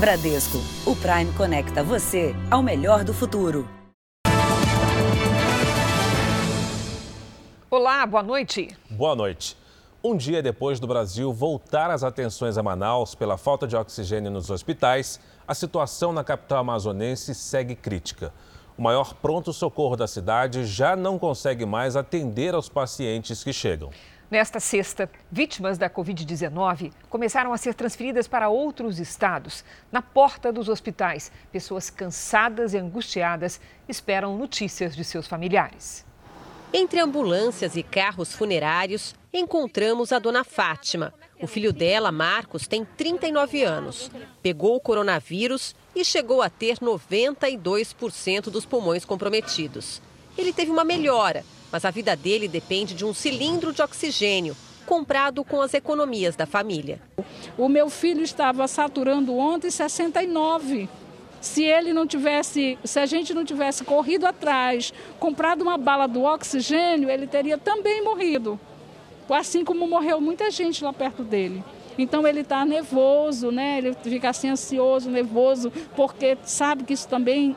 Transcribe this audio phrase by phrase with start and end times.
[0.00, 0.56] Bradesco,
[0.86, 3.68] o Prime conecta você ao melhor do futuro.
[7.70, 8.74] Olá, boa noite.
[8.88, 9.54] Boa noite.
[10.02, 14.48] Um dia depois do Brasil voltar as atenções a Manaus pela falta de oxigênio nos
[14.48, 18.32] hospitais, a situação na capital amazonense segue crítica.
[18.78, 23.90] O maior pronto-socorro da cidade já não consegue mais atender aos pacientes que chegam.
[24.30, 29.64] Nesta sexta, vítimas da Covid-19 começaram a ser transferidas para outros estados.
[29.90, 36.06] Na porta dos hospitais, pessoas cansadas e angustiadas esperam notícias de seus familiares.
[36.72, 41.12] Entre ambulâncias e carros funerários, encontramos a dona Fátima.
[41.42, 44.12] O filho dela, Marcos, tem 39 anos.
[44.40, 50.00] Pegou o coronavírus e chegou a ter 92% dos pulmões comprometidos.
[50.38, 54.56] Ele teve uma melhora, mas a vida dele depende de um cilindro de oxigênio
[54.86, 57.00] comprado com as economias da família.
[57.56, 60.88] O meu filho estava saturando ontem 69.
[61.40, 66.24] Se ele não tivesse, se a gente não tivesse corrido atrás, comprado uma bala do
[66.24, 68.58] oxigênio, ele teria também morrido.
[69.28, 71.62] Assim como morreu muita gente lá perto dele.
[71.96, 73.78] Então ele está nervoso, né?
[73.78, 77.56] Ele fica assim ansioso, nervoso, porque sabe que isso também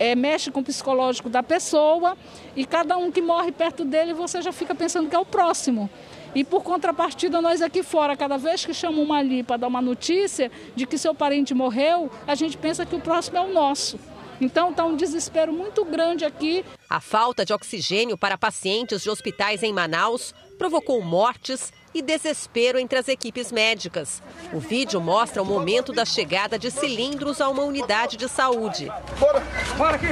[0.00, 2.16] é, mexe com o psicológico da pessoa
[2.56, 5.90] e cada um que morre perto dele você já fica pensando que é o próximo.
[6.34, 9.82] E por contrapartida, nós aqui fora, cada vez que chamam uma ali para dar uma
[9.82, 14.00] notícia de que seu parente morreu, a gente pensa que o próximo é o nosso.
[14.40, 16.64] Então está um desespero muito grande aqui.
[16.88, 22.98] A falta de oxigênio para pacientes de hospitais em Manaus provocou mortes e desespero entre
[22.98, 24.22] as equipes médicas.
[24.52, 28.90] O vídeo mostra o momento da chegada de cilindros a uma unidade de saúde.
[29.18, 29.42] Bora,
[29.76, 30.08] bora aqui!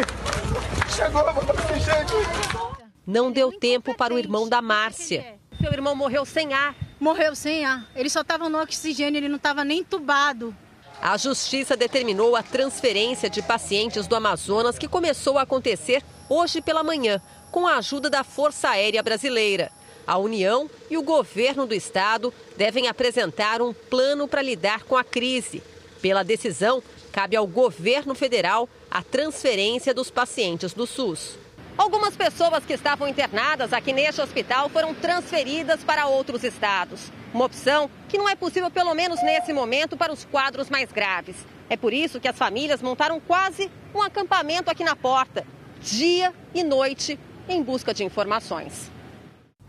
[0.94, 1.22] Chegou,
[1.78, 2.58] gente!
[3.06, 5.38] Não deu tempo para o irmão da Márcia.
[5.60, 6.74] Seu irmão morreu sem ar.
[7.00, 7.86] Morreu sem ar.
[7.96, 10.54] Ele só estava no oxigênio, ele não estava nem entubado.
[11.00, 16.82] A justiça determinou a transferência de pacientes do Amazonas que começou a acontecer hoje pela
[16.82, 19.70] manhã, com a ajuda da Força Aérea Brasileira.
[20.08, 25.04] A União e o governo do estado devem apresentar um plano para lidar com a
[25.04, 25.62] crise.
[26.00, 26.82] Pela decisão,
[27.12, 31.36] cabe ao governo federal a transferência dos pacientes do SUS.
[31.76, 37.12] Algumas pessoas que estavam internadas aqui neste hospital foram transferidas para outros estados.
[37.34, 41.36] Uma opção que não é possível, pelo menos nesse momento, para os quadros mais graves.
[41.68, 45.46] É por isso que as famílias montaram quase um acampamento aqui na porta,
[45.82, 48.90] dia e noite, em busca de informações.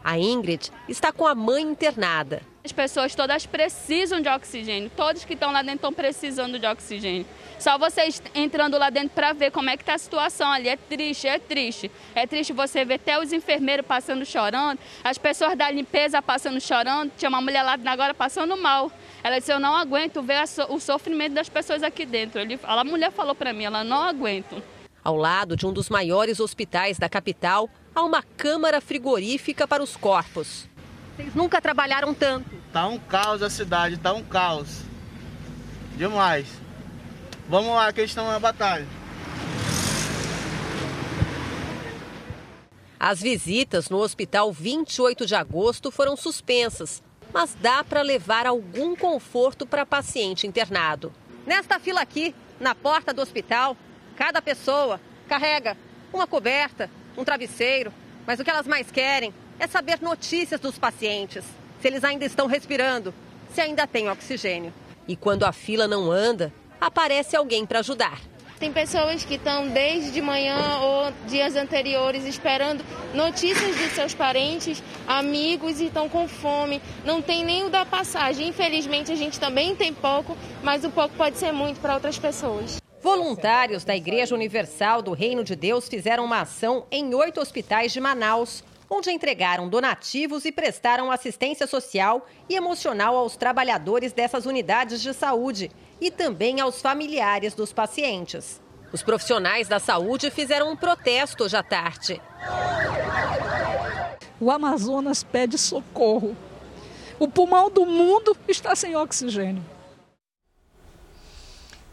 [0.03, 2.41] A Ingrid está com a mãe internada.
[2.63, 7.25] As pessoas todas precisam de oxigênio, todos que estão lá dentro estão precisando de oxigênio.
[7.57, 10.69] Só vocês entrando lá dentro para ver como é que está a situação ali.
[10.69, 11.91] É triste, é triste.
[12.13, 17.11] É triste você ver até os enfermeiros passando chorando, as pessoas da limpeza passando chorando.
[17.17, 18.91] Tinha uma mulher lá agora passando mal.
[19.23, 22.41] Ela disse, eu não aguento ver o sofrimento das pessoas aqui dentro.
[22.63, 24.61] A mulher falou para mim, ela não aguento.
[25.03, 29.97] Ao lado de um dos maiores hospitais da capital, há uma câmara frigorífica para os
[29.97, 30.67] corpos.
[31.15, 32.49] Vocês nunca trabalharam tanto?
[32.71, 34.83] Tá um caos a cidade, tá um caos.
[35.97, 36.47] Demais.
[37.49, 38.87] Vamos lá, que estão na batalha.
[42.97, 49.65] As visitas no Hospital 28 de Agosto foram suspensas, mas dá para levar algum conforto
[49.65, 51.11] para paciente internado.
[51.45, 53.75] Nesta fila aqui, na porta do hospital,
[54.15, 55.75] cada pessoa carrega
[56.13, 56.89] uma coberta,
[57.19, 57.91] um travesseiro,
[58.25, 61.43] mas o que elas mais querem é saber notícias dos pacientes,
[61.81, 63.13] se eles ainda estão respirando,
[63.53, 64.73] se ainda têm oxigênio.
[65.07, 68.19] E quando a fila não anda, aparece alguém para ajudar.
[68.59, 74.83] Tem pessoas que estão desde de manhã ou dias anteriores esperando notícias de seus parentes,
[75.07, 76.81] amigos e estão com fome.
[77.05, 78.49] Não tem nem o da passagem.
[78.49, 82.79] Infelizmente a gente também tem pouco, mas o pouco pode ser muito para outras pessoas.
[83.01, 87.99] Voluntários da Igreja Universal do Reino de Deus fizeram uma ação em oito hospitais de
[88.01, 95.13] Manaus, onde entregaram donativos e prestaram assistência social e emocional aos trabalhadores dessas unidades de
[95.13, 95.71] saúde
[96.01, 98.61] e também aos familiares dos pacientes.
[98.91, 102.21] Os profissionais da saúde fizeram um protesto hoje à tarde.
[104.41, 106.35] O Amazonas pede socorro.
[107.17, 109.63] O pulmão do mundo está sem oxigênio.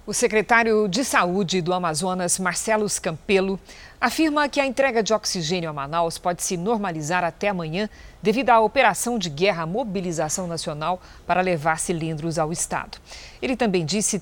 [0.07, 3.59] O secretário de Saúde do Amazonas, Marcelo Campelo,
[4.01, 7.91] afirma que a entrega de oxigênio a Manaus pode se normalizar até amanhã
[8.23, 12.99] devido à operação de guerra Mobilização Nacional para levar cilindros ao estado.
[13.43, 14.21] Ele também disse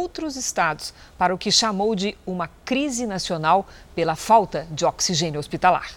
[0.00, 5.92] outros estados para o que chamou de uma crise nacional pela falta de oxigênio hospitalar.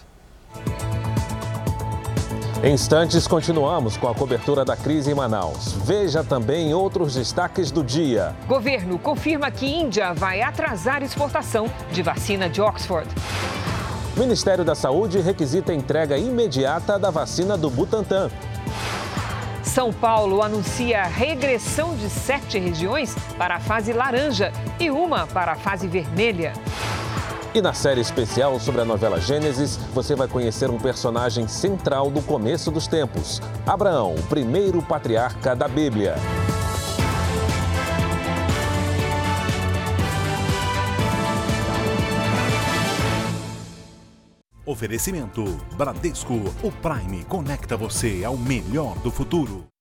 [2.62, 5.72] Em instantes, continuamos com a cobertura da crise em Manaus.
[5.84, 8.36] Veja também outros destaques do dia.
[8.46, 13.08] Governo confirma que Índia vai atrasar exportação de vacina de Oxford.
[14.16, 18.30] Ministério da Saúde requisita a entrega imediata da vacina do Butantan.
[19.64, 25.56] São Paulo anuncia regressão de sete regiões para a fase laranja e uma para a
[25.56, 26.52] fase vermelha.
[27.54, 32.22] E na série especial sobre a novela Gênesis, você vai conhecer um personagem central do
[32.22, 36.14] começo dos tempos: Abraão, o primeiro patriarca da Bíblia.
[44.64, 45.44] Oferecimento
[45.76, 49.71] Bradesco, o Prime conecta você ao melhor do futuro.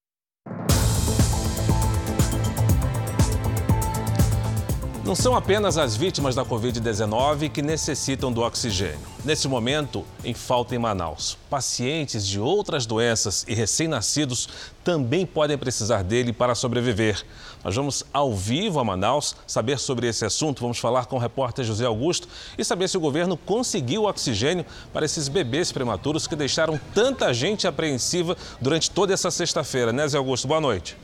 [5.11, 8.97] Não são apenas as vítimas da Covid-19 que necessitam do oxigênio.
[9.25, 14.47] Nesse momento, em falta em Manaus, pacientes de outras doenças e recém-nascidos
[14.85, 17.25] também podem precisar dele para sobreviver.
[17.61, 20.61] Nós vamos ao vivo a Manaus saber sobre esse assunto.
[20.61, 25.05] Vamos falar com o repórter José Augusto e saber se o governo conseguiu oxigênio para
[25.05, 29.91] esses bebês prematuros que deixaram tanta gente apreensiva durante toda essa sexta-feira.
[29.91, 30.47] Né, Zé Augusto?
[30.47, 30.95] Boa noite.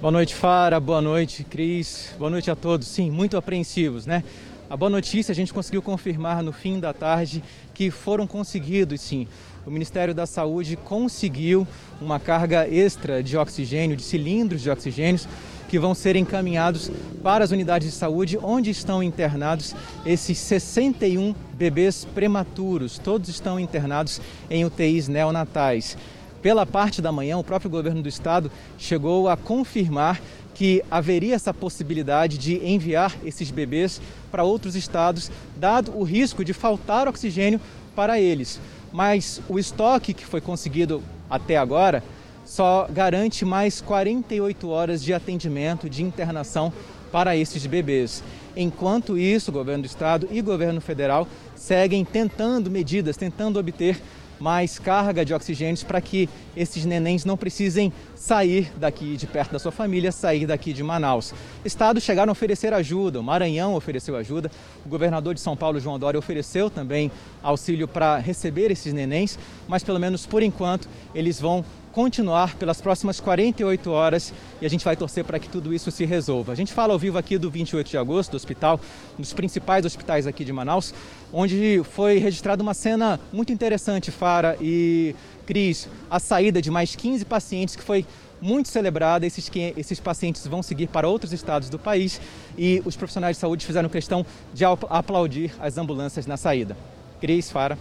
[0.00, 0.78] Boa noite, Fara.
[0.78, 2.14] Boa noite, Cris.
[2.16, 2.86] Boa noite a todos.
[2.86, 4.22] Sim, muito apreensivos, né?
[4.70, 7.42] A boa notícia a gente conseguiu confirmar no fim da tarde
[7.74, 9.26] que foram conseguidos, sim.
[9.66, 11.66] O Ministério da Saúde conseguiu
[12.00, 15.26] uma carga extra de oxigênio, de cilindros de oxigênios,
[15.68, 19.74] que vão ser encaminhados para as unidades de saúde onde estão internados
[20.06, 22.98] esses 61 bebês prematuros.
[22.98, 25.96] Todos estão internados em UTIs neonatais.
[26.42, 30.20] Pela parte da manhã, o próprio governo do estado chegou a confirmar
[30.54, 34.00] que haveria essa possibilidade de enviar esses bebês
[34.30, 37.60] para outros estados, dado o risco de faltar oxigênio
[37.94, 38.60] para eles.
[38.92, 42.02] Mas o estoque que foi conseguido até agora
[42.44, 46.72] só garante mais 48 horas de atendimento, de internação
[47.12, 48.22] para esses bebês.
[48.56, 54.00] Enquanto isso, o governo do estado e o governo federal seguem tentando medidas, tentando obter
[54.40, 59.58] mais carga de oxigênios para que esses nenéns não precisem sair daqui de perto da
[59.58, 61.34] sua família, sair daqui de Manaus.
[61.64, 64.50] Estados chegaram a oferecer ajuda, o Maranhão ofereceu ajuda,
[64.84, 67.10] o governador de São Paulo, João Dória, ofereceu também
[67.42, 73.20] auxílio para receber esses nenéns, mas pelo menos por enquanto eles vão continuar pelas próximas
[73.20, 76.52] 48 horas e a gente vai torcer para que tudo isso se resolva.
[76.52, 78.80] A gente fala ao vivo aqui do 28 de agosto, do hospital,
[79.18, 80.94] um dos principais hospitais aqui de Manaus,
[81.32, 85.14] onde foi registrada uma cena muito interessante, Fara e
[85.46, 88.04] Cris, a saída de mais 15 pacientes que foi
[88.40, 89.26] muito celebrada.
[89.26, 92.20] Esses, esses pacientes vão seguir para outros estados do país
[92.56, 94.24] e os profissionais de saúde fizeram questão
[94.54, 96.76] de aplaudir as ambulâncias na saída.
[97.20, 97.78] Cris, Fara.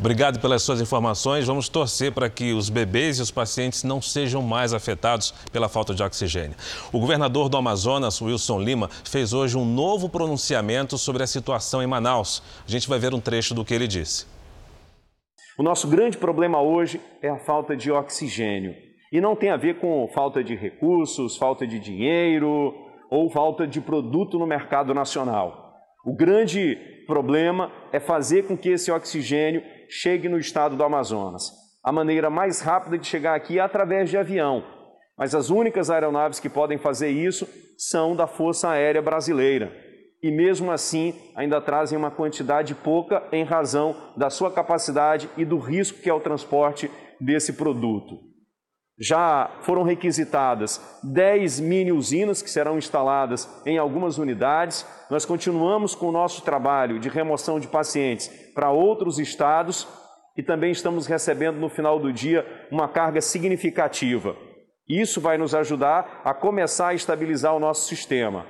[0.00, 1.46] Obrigado pelas suas informações.
[1.46, 5.94] Vamos torcer para que os bebês e os pacientes não sejam mais afetados pela falta
[5.94, 6.56] de oxigênio.
[6.90, 11.86] O governador do Amazonas, Wilson Lima, fez hoje um novo pronunciamento sobre a situação em
[11.86, 12.42] Manaus.
[12.66, 14.26] A gente vai ver um trecho do que ele disse.
[15.58, 18.74] O nosso grande problema hoje é a falta de oxigênio.
[19.12, 22.74] E não tem a ver com falta de recursos, falta de dinheiro
[23.10, 25.74] ou falta de produto no mercado nacional.
[26.06, 31.50] O grande problema é fazer com que esse oxigênio chegue no estado do Amazonas.
[31.82, 34.64] A maneira mais rápida de chegar aqui é através de avião,
[35.18, 39.76] mas as únicas aeronaves que podem fazer isso são da Força Aérea Brasileira.
[40.22, 45.58] E mesmo assim, ainda trazem uma quantidade pouca em razão da sua capacidade e do
[45.58, 48.29] risco que é o transporte desse produto.
[49.00, 54.86] Já foram requisitadas 10 mini usinas que serão instaladas em algumas unidades.
[55.08, 59.88] Nós continuamos com o nosso trabalho de remoção de pacientes para outros estados
[60.36, 64.36] e também estamos recebendo no final do dia uma carga significativa.
[64.86, 68.44] Isso vai nos ajudar a começar a estabilizar o nosso sistema.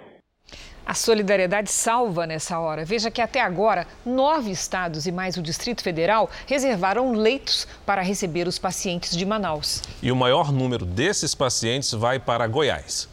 [0.91, 2.85] A solidariedade salva nessa hora.
[2.85, 8.49] Veja que até agora, nove estados e mais o Distrito Federal reservaram leitos para receber
[8.49, 9.85] os pacientes de Manaus.
[10.03, 13.09] E o maior número desses pacientes vai para Goiás.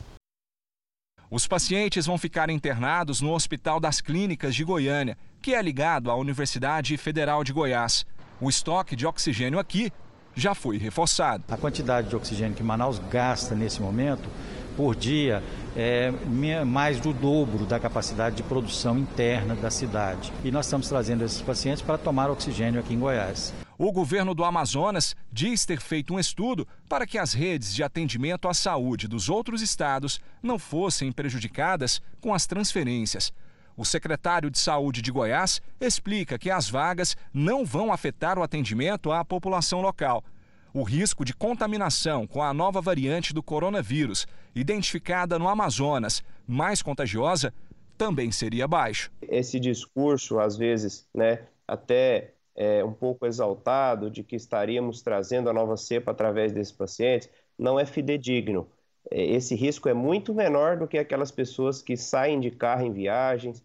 [1.30, 6.16] Os pacientes vão ficar internados no Hospital das Clínicas de Goiânia, que é ligado à
[6.16, 8.08] Universidade Federal de Goiás.
[8.42, 9.94] O estoque de oxigênio aqui
[10.34, 11.44] já foi reforçado.
[11.48, 14.28] A quantidade de oxigênio que Manaus gasta nesse momento
[14.78, 15.44] por dia
[15.76, 16.12] é
[16.64, 20.32] mais do dobro da capacidade de produção interna da cidade.
[20.44, 23.54] E nós estamos trazendo esses pacientes para tomar oxigênio aqui em Goiás.
[23.78, 28.48] O governo do Amazonas diz ter feito um estudo para que as redes de atendimento
[28.48, 33.34] à saúde dos outros estados não fossem prejudicadas com as transferências.
[33.76, 39.12] O secretário de Saúde de Goiás explica que as vagas não vão afetar o atendimento
[39.12, 40.24] à população local.
[40.74, 47.54] O risco de contaminação com a nova variante do coronavírus, identificada no Amazonas, mais contagiosa,
[47.98, 49.12] também seria baixo.
[49.22, 55.54] Esse discurso, às vezes, né, até é, um pouco exaltado de que estaríamos trazendo a
[55.54, 58.68] nova cepa através desses pacientes, não é fidedigno.
[59.10, 62.92] É, esse risco é muito menor do que aquelas pessoas que saem de carro em
[62.92, 63.64] viagens,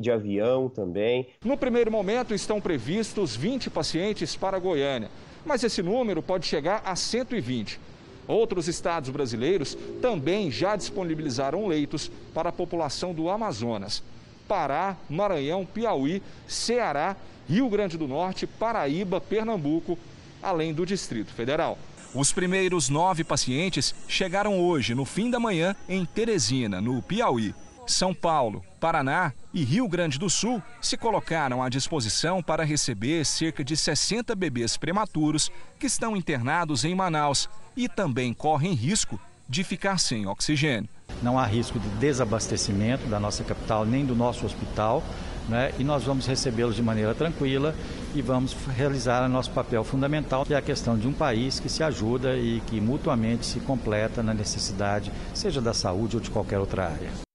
[0.00, 1.28] de avião também.
[1.44, 5.08] No primeiro momento estão previstos 20 pacientes para Goiânia,
[5.44, 7.80] mas esse número pode chegar a 120.
[8.26, 14.02] Outros estados brasileiros também já disponibilizaram leitos para a população do Amazonas.
[14.46, 17.16] Pará, Maranhão, Piauí, Ceará,
[17.48, 19.98] Rio Grande do Norte, Paraíba, Pernambuco,
[20.42, 21.78] além do Distrito Federal.
[22.14, 27.54] Os primeiros nove pacientes chegaram hoje, no fim da manhã, em Teresina, no Piauí.
[27.86, 33.62] São Paulo, Paraná e Rio Grande do Sul se colocaram à disposição para receber cerca
[33.62, 39.98] de 60 bebês prematuros que estão internados em Manaus e também correm risco de ficar
[39.98, 40.88] sem oxigênio.
[41.22, 45.02] Não há risco de desabastecimento da nossa capital nem do nosso hospital
[45.48, 45.72] né?
[45.78, 47.74] e nós vamos recebê-los de maneira tranquila
[48.14, 51.68] e vamos realizar o nosso papel fundamental, que é a questão de um país que
[51.68, 56.58] se ajuda e que mutuamente se completa na necessidade, seja da saúde ou de qualquer
[56.58, 57.27] outra área.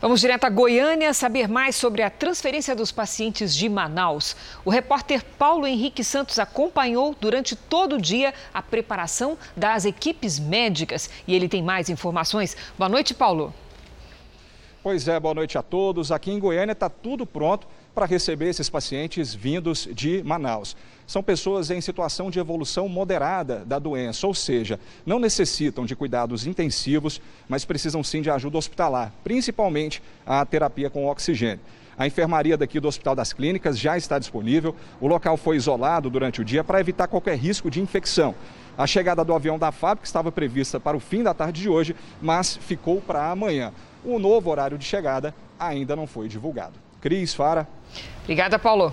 [0.00, 4.34] Vamos direto a Goiânia saber mais sobre a transferência dos pacientes de Manaus.
[4.64, 11.10] O repórter Paulo Henrique Santos acompanhou durante todo o dia a preparação das equipes médicas
[11.26, 12.56] e ele tem mais informações.
[12.78, 13.52] Boa noite, Paulo.
[14.82, 16.10] Pois é, boa noite a todos.
[16.10, 20.76] Aqui em Goiânia está tudo pronto para receber esses pacientes vindos de Manaus.
[21.06, 26.46] São pessoas em situação de evolução moderada da doença, ou seja, não necessitam de cuidados
[26.46, 31.60] intensivos, mas precisam sim de ajuda hospitalar, principalmente a terapia com oxigênio.
[31.98, 34.74] A enfermaria daqui do Hospital das Clínicas já está disponível.
[34.98, 38.34] O local foi isolado durante o dia para evitar qualquer risco de infecção.
[38.78, 41.94] A chegada do avião da fábrica estava prevista para o fim da tarde de hoje,
[42.22, 43.70] mas ficou para amanhã.
[44.02, 46.72] O novo horário de chegada ainda não foi divulgado.
[47.02, 47.68] Cris, Fara.
[48.22, 48.92] Obrigada, Paulo.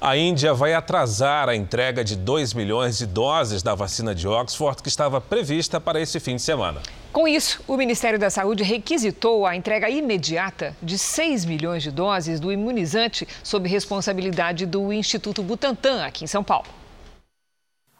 [0.00, 4.82] A Índia vai atrasar a entrega de 2 milhões de doses da vacina de Oxford
[4.82, 6.80] que estava prevista para esse fim de semana.
[7.12, 12.40] Com isso, o Ministério da Saúde requisitou a entrega imediata de 6 milhões de doses
[12.40, 16.68] do imunizante sob responsabilidade do Instituto Butantan, aqui em São Paulo.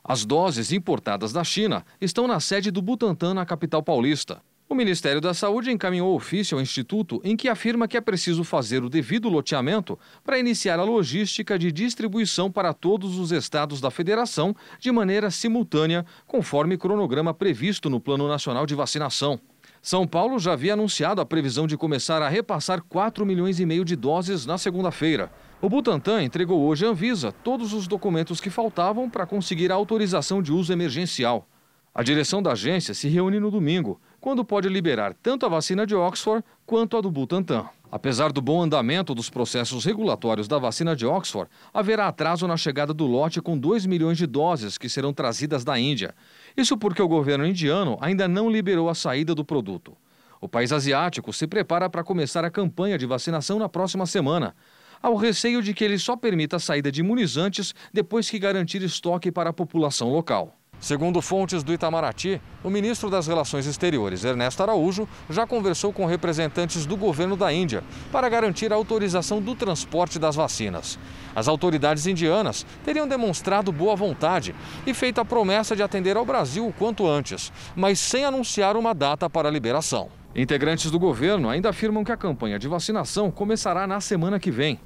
[0.03, 4.41] As doses importadas da China estão na sede do Butantan, na capital paulista.
[4.73, 8.85] O Ministério da Saúde encaminhou ofício ao Instituto em que afirma que é preciso fazer
[8.85, 14.55] o devido loteamento para iniciar a logística de distribuição para todos os estados da federação
[14.79, 19.41] de maneira simultânea, conforme cronograma previsto no Plano Nacional de Vacinação.
[19.83, 23.85] São Paulo já havia anunciado a previsão de começar a repassar 4 milhões e meio
[23.85, 25.33] de doses na segunda-feira.
[25.61, 30.41] O Butantan entregou hoje à Anvisa todos os documentos que faltavam para conseguir a autorização
[30.41, 31.49] de uso emergencial.
[31.93, 35.95] A direção da agência se reúne no domingo quando pode liberar tanto a vacina de
[35.95, 37.69] Oxford quanto a do Butantan.
[37.93, 42.95] Apesar do bom andamento dos processos regulatórios da vacina de Oxford, haverá atraso na chegada
[42.95, 46.15] do lote com 2 milhões de doses que serão trazidas da Índia.
[46.57, 49.97] Isso porque o governo indiano ainda não liberou a saída do produto.
[50.41, 54.55] O país asiático se prepara para começar a campanha de vacinação na próxima semana.
[55.03, 58.83] Há o receio de que ele só permita a saída de imunizantes depois que garantir
[58.83, 60.60] estoque para a população local.
[60.81, 66.87] Segundo fontes do Itamaraty, o ministro das Relações Exteriores, Ernesto Araújo, já conversou com representantes
[66.87, 70.99] do governo da Índia para garantir a autorização do transporte das vacinas.
[71.37, 74.55] As autoridades indianas teriam demonstrado boa vontade
[74.87, 78.95] e feito a promessa de atender ao Brasil o quanto antes, mas sem anunciar uma
[78.95, 80.09] data para a liberação.
[80.35, 84.81] Integrantes do governo ainda afirmam que a campanha de vacinação começará na semana que vem.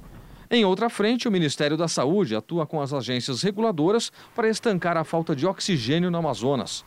[0.49, 5.03] Em outra frente, o Ministério da Saúde atua com as agências reguladoras para estancar a
[5.03, 6.85] falta de oxigênio no Amazonas.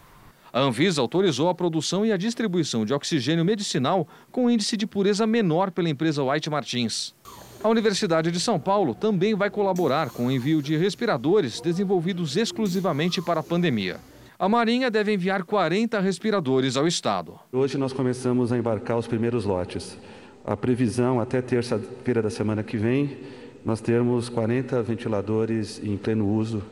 [0.53, 5.27] A Anvisa autorizou a produção e a distribuição de oxigênio medicinal com índice de pureza
[5.27, 7.15] menor pela empresa White Martins.
[7.63, 13.21] A Universidade de São Paulo também vai colaborar com o envio de respiradores desenvolvidos exclusivamente
[13.21, 13.99] para a pandemia.
[14.39, 17.39] A Marinha deve enviar 40 respiradores ao estado.
[17.53, 19.99] Hoje nós começamos a embarcar os primeiros lotes.
[20.47, 23.19] A previsão até terça-feira da semana que vem
[23.65, 26.63] nós termos 40 ventiladores em pleno uso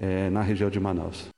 [0.00, 1.28] é, na região de Manaus.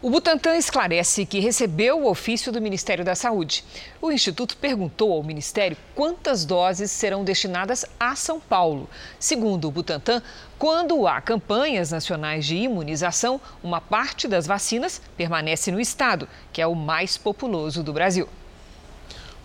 [0.00, 3.64] O Butantan esclarece que recebeu o ofício do Ministério da Saúde.
[4.00, 8.88] O Instituto perguntou ao Ministério quantas doses serão destinadas a São Paulo.
[9.18, 10.22] Segundo o Butantan,
[10.56, 16.66] quando há campanhas nacionais de imunização, uma parte das vacinas permanece no estado, que é
[16.66, 18.28] o mais populoso do Brasil.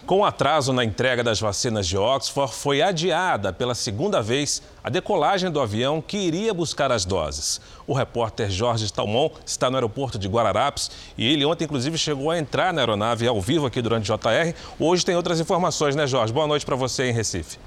[0.05, 5.49] Com atraso na entrega das vacinas de Oxford, foi adiada pela segunda vez a decolagem
[5.49, 7.61] do avião que iria buscar as doses.
[7.87, 12.37] O repórter Jorge Talmon está no aeroporto de Guararapes e ele ontem, inclusive, chegou a
[12.37, 14.53] entrar na aeronave ao vivo aqui durante o JR.
[14.77, 16.33] Hoje tem outras informações, né, Jorge?
[16.33, 17.57] Boa noite para você em Recife.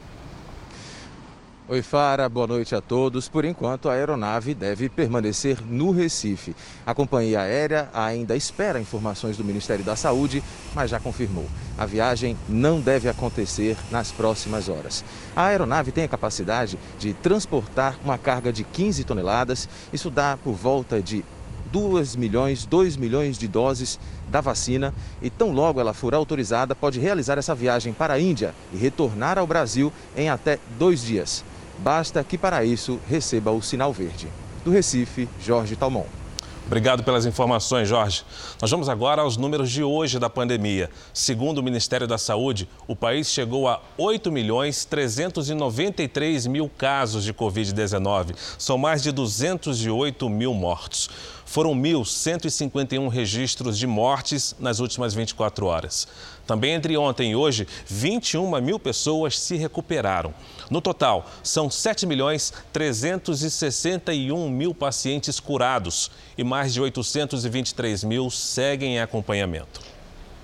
[1.69, 3.29] Oi, Fara, boa noite a todos.
[3.29, 6.55] Por enquanto, a aeronave deve permanecer no Recife.
[6.87, 10.45] A companhia aérea ainda espera informações do Ministério da Saúde,
[10.77, 11.45] mas já confirmou.
[11.77, 15.05] A viagem não deve acontecer nas próximas horas.
[15.35, 19.69] A aeronave tem a capacidade de transportar uma carga de 15 toneladas.
[19.93, 21.25] Isso dá por volta de
[21.73, 23.99] 2 milhões, 2 milhões de doses
[24.31, 28.55] da vacina e tão logo ela for autorizada, pode realizar essa viagem para a Índia
[28.73, 31.45] e retornar ao Brasil em até dois dias.
[31.79, 34.29] Basta que para isso receba o sinal verde.
[34.65, 36.07] Do Recife, Jorge Talmon.
[36.67, 38.25] Obrigado pelas informações, Jorge.
[38.61, 40.91] Nós vamos agora aos números de hoje da pandemia.
[41.15, 47.33] Segundo o Ministério da Saúde, o país chegou a 8 milhões 393 mil casos de
[47.33, 48.35] Covid-19.
[48.59, 51.09] São mais de 208 mil mortos.
[51.45, 56.09] Foram 1.151 registros de mortes nas últimas 24 horas.
[56.45, 60.35] Também entre ontem e hoje, 21 mil pessoas se recuperaram.
[60.71, 68.97] No total, são 7 milhões 361 mil pacientes curados e mais de 823 mil seguem
[68.97, 69.97] em acompanhamento.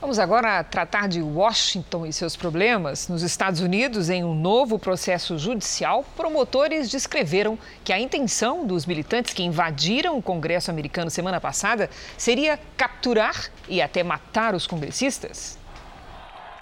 [0.02, 3.07] Vamos agora tratar de Washington e seus problemas.
[3.07, 9.33] Nos Estados Unidos, em um novo processo judicial, promotores descreveram que a intenção dos militantes
[9.33, 11.88] que invadiram o Congresso americano semana passada
[12.19, 15.62] seria capturar e até matar os congressistas.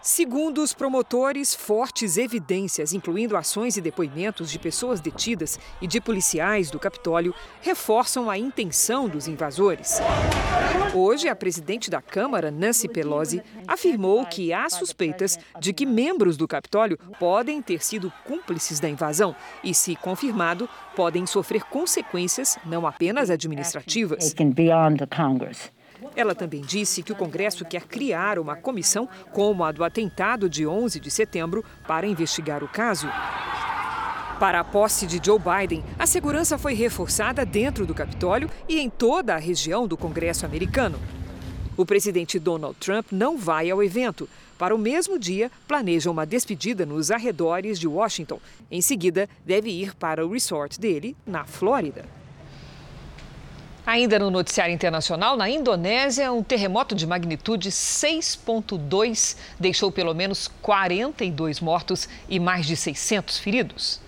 [0.03, 6.71] Segundo os promotores, fortes evidências, incluindo ações e depoimentos de pessoas detidas e de policiais
[6.71, 10.01] do Capitólio, reforçam a intenção dos invasores.
[10.95, 16.49] Hoje, a presidente da Câmara, Nancy Pelosi, afirmou que há suspeitas de que membros do
[16.49, 20.67] Capitólio podem ter sido cúmplices da invasão e, se confirmado,
[20.97, 24.25] podem sofrer consequências não apenas administrativas.
[26.17, 30.67] Ela também disse que o Congresso quer criar uma comissão, como a do atentado de
[30.67, 33.09] 11 de setembro, para investigar o caso.
[34.39, 38.89] Para a posse de Joe Biden, a segurança foi reforçada dentro do Capitólio e em
[38.89, 40.99] toda a região do Congresso americano.
[41.77, 44.29] O presidente Donald Trump não vai ao evento.
[44.59, 48.41] Para o mesmo dia, planeja uma despedida nos arredores de Washington.
[48.71, 52.20] Em seguida, deve ir para o resort dele, na Flórida.
[53.91, 61.59] Ainda no noticiário internacional, na Indonésia, um terremoto de magnitude 6.2 deixou pelo menos 42
[61.59, 64.01] mortos e mais de 600 feridos.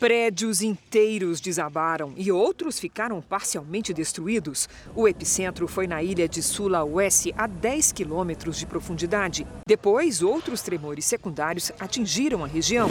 [0.00, 4.68] Prédios inteiros desabaram e outros ficaram parcialmente destruídos.
[4.96, 9.46] O epicentro foi na ilha de Sulawesi, a 10 quilômetros de profundidade.
[9.64, 12.90] Depois, outros tremores secundários atingiram a região.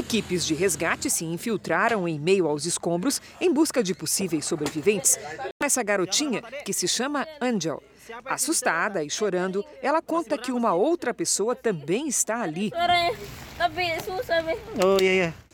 [0.00, 5.18] Equipes de resgate se infiltraram em meio aos escombros em busca de possíveis sobreviventes.
[5.62, 7.82] Essa garotinha, que se chama Angel,
[8.24, 12.72] Assustada e chorando, ela conta que uma outra pessoa também está ali.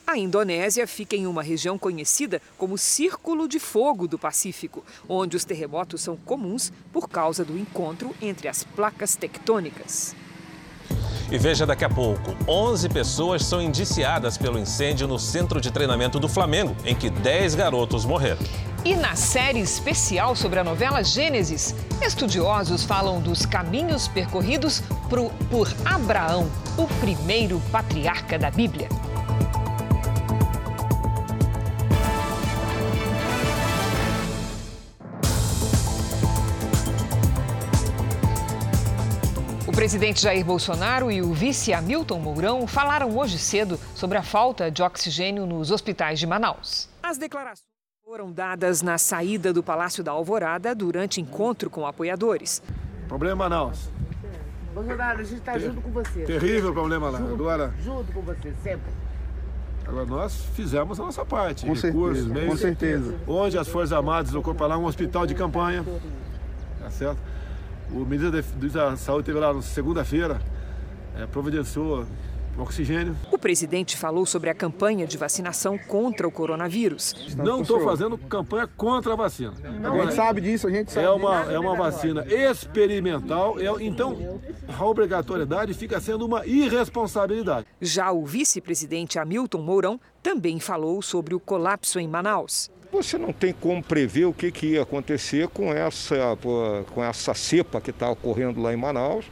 [0.07, 5.45] A Indonésia fica em uma região conhecida como Círculo de Fogo do Pacífico, onde os
[5.45, 10.15] terremotos são comuns por causa do encontro entre as placas tectônicas.
[11.31, 16.21] E veja daqui a pouco: 11 pessoas são indiciadas pelo incêndio no centro de treinamento
[16.21, 18.39] do Flamengo, em que 10 garotos morreram.
[18.85, 25.75] E na série especial sobre a novela Gênesis, estudiosos falam dos caminhos percorridos por, por
[25.85, 28.89] Abraão, o primeiro patriarca da Bíblia.
[39.87, 44.83] Presidente Jair Bolsonaro e o vice Hamilton Mourão falaram hoje cedo sobre a falta de
[44.83, 46.89] oxigênio nos hospitais de Manaus.
[47.01, 47.69] As declarações
[48.05, 52.61] foram dadas na saída do Palácio da Alvorada durante encontro com apoiadores.
[53.07, 53.89] Problema Manaus.
[54.75, 56.25] Bolsonaro, a gente está junto com você.
[56.25, 57.19] Terrível problema lá.
[57.21, 58.93] Junto, Agora, junto com você, sempre.
[59.87, 61.65] agora nós fizemos a nossa parte.
[61.65, 62.51] Com recursos, certeza, meios.
[62.51, 63.15] com certeza.
[63.25, 65.87] Onde as Forças Armadas deslocou lá um hospital de campanha.
[66.81, 67.36] Tá certo?
[67.93, 70.41] O ministro da Saúde teve lá na segunda-feira,
[71.17, 72.05] é, providenciou
[72.59, 73.15] oxigênio.
[73.31, 77.15] O presidente falou sobre a campanha de vacinação contra o coronavírus.
[77.37, 79.53] Não estou fazendo campanha contra a vacina.
[79.85, 81.51] a gente sabe disso, a gente sabe É uma, disso.
[81.53, 87.67] é uma vacina experimental, é- então a obrigatoriedade fica sendo uma irresponsabilidade.
[87.81, 92.71] Já o vice-presidente Hamilton Mourão também falou sobre o colapso em Manaus.
[92.97, 96.17] Você não tem como prever o que, que ia acontecer com essa,
[96.95, 99.27] com essa cepa que está ocorrendo lá em Manaus,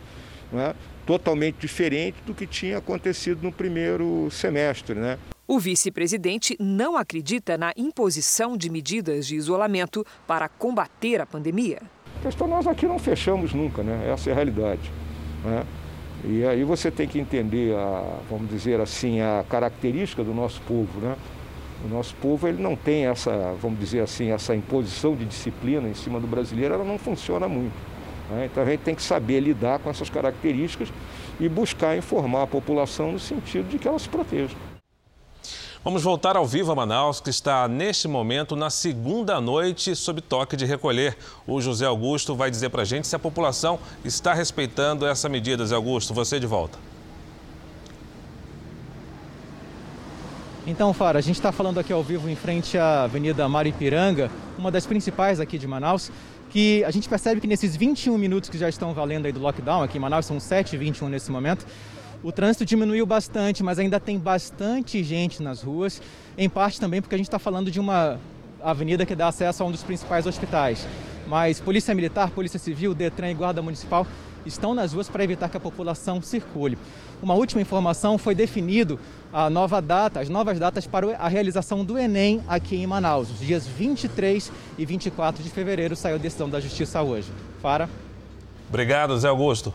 [0.53, 0.75] né?
[1.07, 4.95] totalmente diferente do que tinha acontecido no primeiro semestre.
[4.95, 5.19] Né?
[5.49, 11.81] O vice-presidente não acredita na imposição de medidas de isolamento para combater a pandemia.
[12.19, 14.11] A questão nós aqui não fechamos nunca, né?
[14.13, 14.93] essa é a realidade.
[15.43, 15.65] Né?
[16.27, 21.01] E aí você tem que entender, a, vamos dizer assim, a característica do nosso povo.
[21.01, 21.17] Né?
[21.85, 25.93] O nosso povo ele não tem essa, vamos dizer assim, essa imposição de disciplina em
[25.93, 27.75] cima do brasileiro, ela não funciona muito.
[28.31, 28.49] Né?
[28.51, 30.89] Então a gente tem que saber lidar com essas características
[31.39, 34.57] e buscar informar a população no sentido de que ela se proteja.
[35.85, 40.65] Vamos voltar ao Viva Manaus, que está neste momento na segunda noite sob toque de
[40.65, 41.15] recolher.
[41.47, 45.67] O José Augusto vai dizer para a gente se a população está respeitando essa medida.
[45.67, 46.94] Zé Augusto, você de volta.
[50.67, 54.71] Então, Fara, a gente está falando aqui ao vivo em frente à Avenida Maripiranga, uma
[54.71, 56.11] das principais aqui de Manaus,
[56.49, 59.83] que a gente percebe que nesses 21 minutos que já estão valendo aí do lockdown,
[59.83, 61.67] aqui em Manaus são 7h21 nesse momento,
[62.23, 66.01] o trânsito diminuiu bastante, mas ainda tem bastante gente nas ruas,
[66.39, 68.19] em parte também porque a gente está falando de uma
[68.63, 70.89] avenida que dá acesso a um dos principais hospitais.
[71.27, 74.07] Mas Polícia Militar, Polícia Civil, Detran e Guarda Municipal
[74.47, 76.79] estão nas ruas para evitar que a população circule.
[77.23, 78.99] Uma última informação foi definido
[79.33, 83.31] a nova data, as novas datas para a realização do Enem aqui em Manaus.
[83.31, 87.33] Os dias 23 e 24 de fevereiro saiu a decisão da Justiça hoje.
[87.61, 87.89] Para.
[88.69, 89.73] Obrigado, Zé Augusto.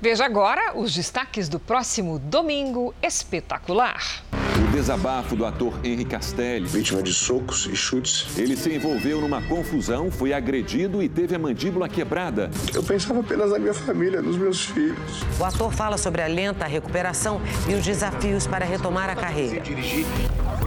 [0.00, 4.22] Veja agora os destaques do próximo Domingo Espetacular.
[4.56, 6.66] O desabafo do ator Henry Castelli.
[6.66, 8.26] Vítima de socos e chutes.
[8.36, 12.50] Ele se envolveu numa confusão, foi agredido e teve a mandíbula quebrada.
[12.72, 15.22] Eu pensava apenas na minha família, nos meus filhos.
[15.38, 19.62] O ator fala sobre a lenta recuperação e os desafios para retomar a carreira.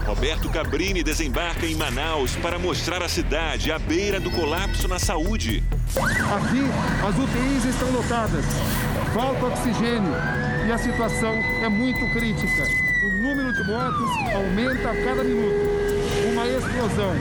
[0.06, 5.64] Roberto Cabrini desembarca em Manaus para mostrar a cidade à beira do colapso na saúde.
[5.98, 6.62] Aqui,
[7.08, 8.46] as UTIs estão lotadas,
[9.14, 10.14] falta oxigênio
[10.68, 12.91] e a situação é muito crítica.
[13.04, 15.56] O número de mortos aumenta a cada minuto.
[16.32, 17.16] Uma explosão.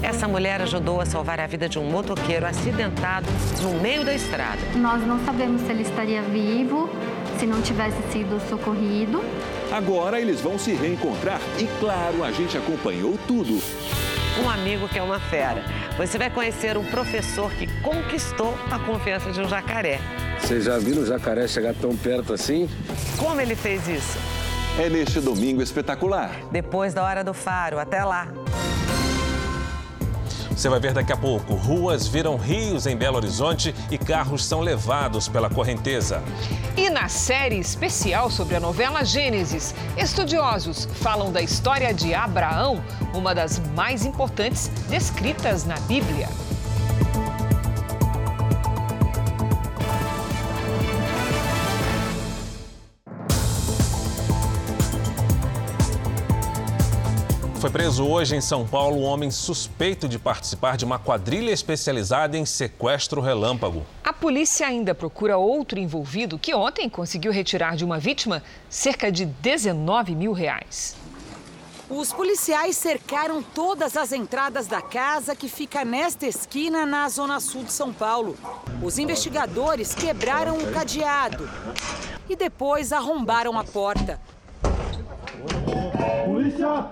[0.00, 3.26] Essa mulher ajudou a salvar a vida de um motoqueiro acidentado
[3.60, 4.60] no meio da estrada.
[4.76, 6.88] Nós não sabemos se ele estaria vivo,
[7.40, 9.24] se não tivesse sido socorrido.
[9.72, 13.60] Agora eles vão se reencontrar e, claro, a gente acompanhou tudo.
[14.44, 15.64] Um amigo que é uma fera.
[15.98, 19.98] Você vai conhecer um professor que conquistou a confiança de um jacaré.
[20.38, 22.68] Você já viu o jacaré chegar tão perto assim?
[23.18, 24.31] Como ele fez isso?
[24.78, 26.30] É neste domingo espetacular.
[26.50, 27.78] Depois da hora do faro.
[27.78, 28.28] Até lá.
[30.50, 31.54] Você vai ver daqui a pouco.
[31.54, 36.22] Ruas viram rios em Belo Horizonte e carros são levados pela correnteza.
[36.76, 42.82] E na série especial sobre a novela Gênesis, estudiosos falam da história de Abraão,
[43.12, 46.28] uma das mais importantes descritas na Bíblia.
[57.62, 62.36] Foi preso hoje em São Paulo um homem suspeito de participar de uma quadrilha especializada
[62.36, 63.86] em sequestro relâmpago.
[64.02, 69.26] A polícia ainda procura outro envolvido que ontem conseguiu retirar de uma vítima cerca de
[69.26, 70.96] 19 mil reais.
[71.88, 77.62] Os policiais cercaram todas as entradas da casa que fica nesta esquina na zona sul
[77.62, 78.36] de São Paulo.
[78.82, 81.48] Os investigadores quebraram o cadeado
[82.28, 84.18] e depois arrombaram a porta.
[86.24, 86.86] Polícia!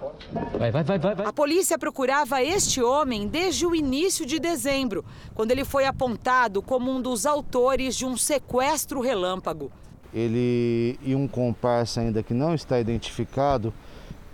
[0.59, 1.27] Vai, vai, vai, vai, vai.
[1.27, 6.90] A polícia procurava este homem desde o início de dezembro, quando ele foi apontado como
[6.90, 9.70] um dos autores de um sequestro relâmpago.
[10.12, 13.73] Ele e um comparsa ainda que não está identificado,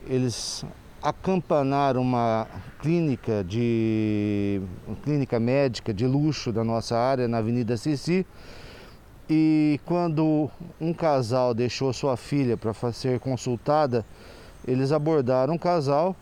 [0.07, 0.65] eles
[1.03, 2.47] acampanaram uma
[2.81, 8.27] clínica de uma clínica médica de luxo da nossa área na Avenida Cici.
[9.29, 10.49] E quando
[10.81, 14.05] um casal deixou sua filha para ser consultada,
[14.67, 16.17] eles abordaram o casal,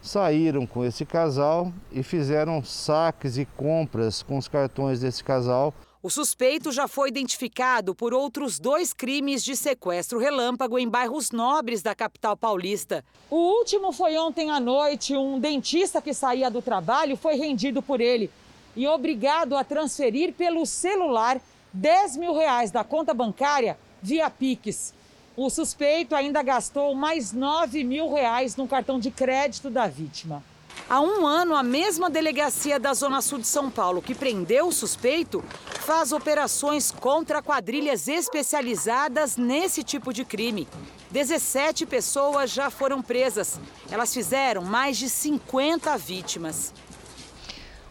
[0.00, 5.74] saíram com esse casal e fizeram saques e compras com os cartões desse casal.
[6.00, 11.82] O suspeito já foi identificado por outros dois crimes de sequestro relâmpago em bairros nobres
[11.82, 13.04] da capital paulista.
[13.28, 15.16] O último foi ontem à noite.
[15.16, 18.30] Um dentista que saía do trabalho foi rendido por ele
[18.76, 21.40] e obrigado a transferir pelo celular
[21.72, 24.94] 10 mil reais da conta bancária via Pix.
[25.40, 30.42] O suspeito ainda gastou mais 9 mil reais no cartão de crédito da vítima.
[30.90, 34.72] Há um ano, a mesma delegacia da Zona Sul de São Paulo que prendeu o
[34.72, 35.44] suspeito
[35.86, 40.66] faz operações contra quadrilhas especializadas nesse tipo de crime.
[41.12, 43.60] 17 pessoas já foram presas.
[43.92, 46.74] Elas fizeram mais de 50 vítimas.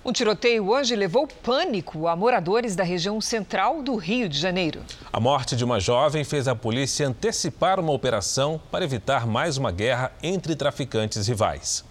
[0.09, 4.81] Um tiroteio hoje levou pânico a moradores da região central do Rio de Janeiro.
[5.11, 9.69] A morte de uma jovem fez a polícia antecipar uma operação para evitar mais uma
[9.69, 11.83] guerra entre traficantes rivais.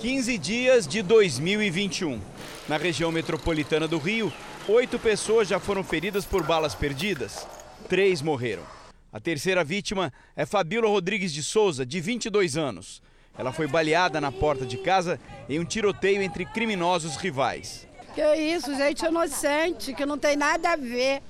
[0.00, 2.20] 15 dias de 2021.
[2.68, 4.32] Na região metropolitana do Rio,
[4.66, 7.46] oito pessoas já foram feridas por balas perdidas.
[7.88, 8.64] Três morreram.
[9.12, 13.00] A terceira vítima é Fabíola Rodrigues de Souza, de 22 anos.
[13.36, 15.18] Ela foi baleada na porta de casa
[15.48, 17.86] em um tiroteio entre criminosos rivais.
[18.14, 21.22] Que isso, gente inocente, que não tem nada a ver.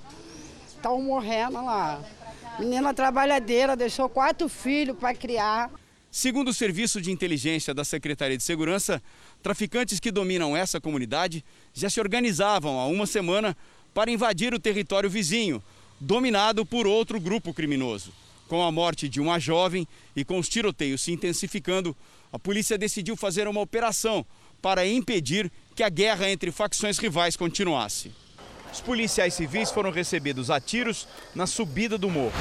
[0.66, 2.02] Estão morrendo lá.
[2.58, 5.70] Menina trabalhadeira, deixou quatro filhos para criar.
[6.10, 9.00] Segundo o Serviço de Inteligência da Secretaria de Segurança,
[9.42, 13.56] traficantes que dominam essa comunidade já se organizavam há uma semana
[13.94, 15.62] para invadir o território vizinho,
[15.98, 18.12] dominado por outro grupo criminoso.
[18.52, 21.96] Com a morte de uma jovem e com os tiroteios se intensificando,
[22.30, 24.26] a polícia decidiu fazer uma operação
[24.60, 28.12] para impedir que a guerra entre facções rivais continuasse.
[28.70, 32.34] Os policiais civis foram recebidos a tiros na subida do morro.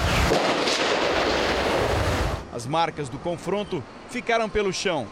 [2.51, 5.07] As marcas do confronto ficaram pelo chão.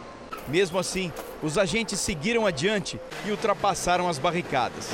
[0.49, 4.89] Mesmo assim, os agentes seguiram adiante e ultrapassaram as barricadas.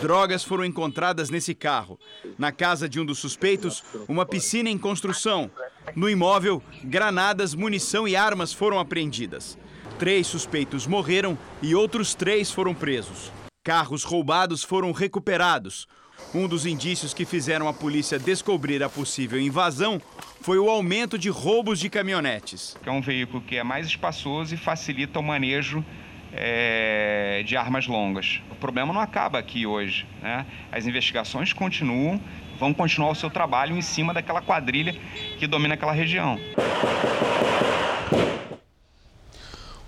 [0.00, 1.98] Drogas foram encontradas nesse carro.
[2.38, 5.50] Na casa de um dos suspeitos, uma piscina em construção.
[5.94, 9.58] No imóvel, granadas, munição e armas foram apreendidas.
[9.98, 13.32] Três suspeitos morreram e outros três foram presos.
[13.64, 15.86] Carros roubados foram recuperados.
[16.34, 20.00] Um dos indícios que fizeram a polícia descobrir a possível invasão
[20.40, 22.76] foi o aumento de roubos de caminhonetes.
[22.84, 25.84] É um veículo que é mais espaçoso e facilita o manejo
[26.32, 28.40] é, de armas longas.
[28.50, 30.06] O problema não acaba aqui hoje.
[30.22, 30.46] Né?
[30.70, 32.20] As investigações continuam,
[32.58, 34.94] vão continuar o seu trabalho em cima daquela quadrilha
[35.38, 36.38] que domina aquela região.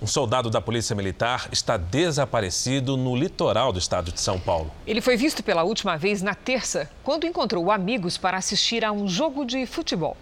[0.01, 4.71] Um soldado da Polícia Militar está desaparecido no litoral do estado de São Paulo.
[4.87, 9.09] Ele foi visto pela última vez na terça, quando encontrou amigos para assistir a um
[9.09, 10.17] jogo de futebol.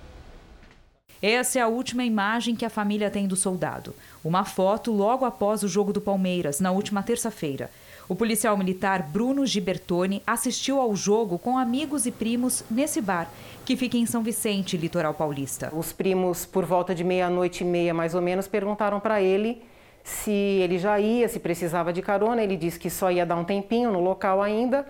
[1.23, 3.95] Essa é a última imagem que a família tem do soldado.
[4.23, 7.71] Uma foto logo após o jogo do Palmeiras, na última terça-feira.
[8.09, 13.29] O policial militar Bruno Gibertoni assistiu ao jogo com amigos e primos nesse bar,
[13.65, 15.75] que fica em São Vicente, litoral paulista.
[15.75, 19.63] Os primos, por volta de meia-noite e meia mais ou menos, perguntaram para ele
[20.05, 22.43] se ele já ia, se precisava de carona.
[22.43, 24.87] Ele disse que só ia dar um tempinho no local ainda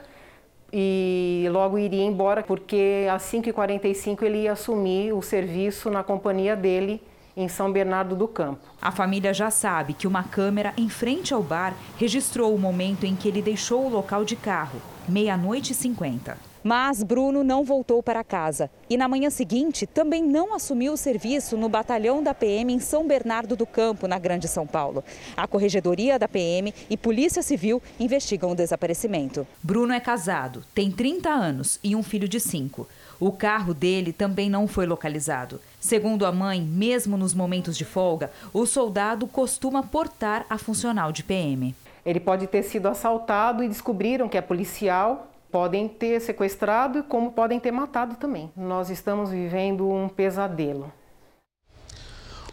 [0.79, 7.01] e logo iria embora, porque às 5h45 ele ia assumir o serviço na companhia dele
[7.35, 8.61] em São Bernardo do Campo.
[8.81, 13.17] A família já sabe que uma câmera em frente ao bar registrou o momento em
[13.17, 16.37] que ele deixou o local de carro, meia-noite e 50.
[16.68, 21.57] Mas Bruno não voltou para casa e na manhã seguinte também não assumiu o serviço
[21.57, 25.05] no batalhão da PM em São Bernardo do Campo, na Grande São Paulo.
[25.37, 29.46] A Corregedoria da PM e Polícia Civil investigam o desaparecimento.
[29.62, 32.88] Bruno é casado, tem 30 anos e um filho de 5.
[33.20, 35.61] O carro dele também não foi localizado.
[35.79, 41.22] Segundo a mãe, mesmo nos momentos de folga, o soldado costuma portar a funcional de
[41.22, 41.76] PM.
[42.05, 47.33] Ele pode ter sido assaltado e descobriram que é policial, podem ter sequestrado e como
[47.33, 48.53] podem ter matado também.
[48.55, 50.92] Nós estamos vivendo um pesadelo.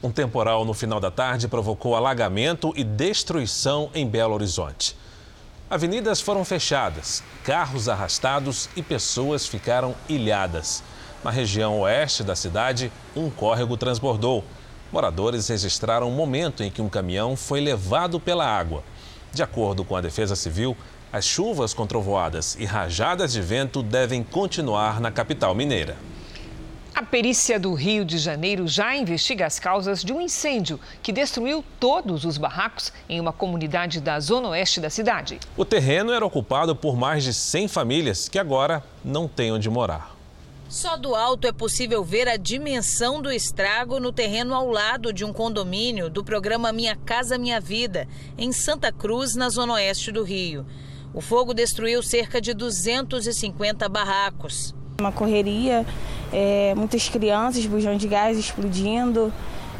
[0.01, 4.95] Um temporal no final da tarde provocou alagamento e destruição em Belo Horizonte.
[5.69, 10.81] Avenidas foram fechadas, carros arrastados e pessoas ficaram ilhadas.
[11.25, 14.45] Na região oeste da cidade, um córrego transbordou.
[14.93, 18.81] Moradores registraram o um momento em que um caminhão foi levado pela água.
[19.33, 20.77] De acordo com a Defesa Civil,
[21.13, 25.95] as chuvas com trovoadas e rajadas de vento devem continuar na capital mineira.
[26.95, 31.63] A perícia do Rio de Janeiro já investiga as causas de um incêndio que destruiu
[31.79, 35.39] todos os barracos em uma comunidade da zona oeste da cidade.
[35.55, 40.15] O terreno era ocupado por mais de 100 famílias que agora não têm onde morar.
[40.67, 45.23] Só do alto é possível ver a dimensão do estrago no terreno ao lado de
[45.23, 50.23] um condomínio do programa Minha Casa Minha Vida, em Santa Cruz, na zona oeste do
[50.23, 50.65] Rio.
[51.13, 54.73] O fogo destruiu cerca de 250 barracos.
[54.99, 55.85] Uma correria,
[56.31, 59.31] é, muitas crianças, bujão de gás explodindo.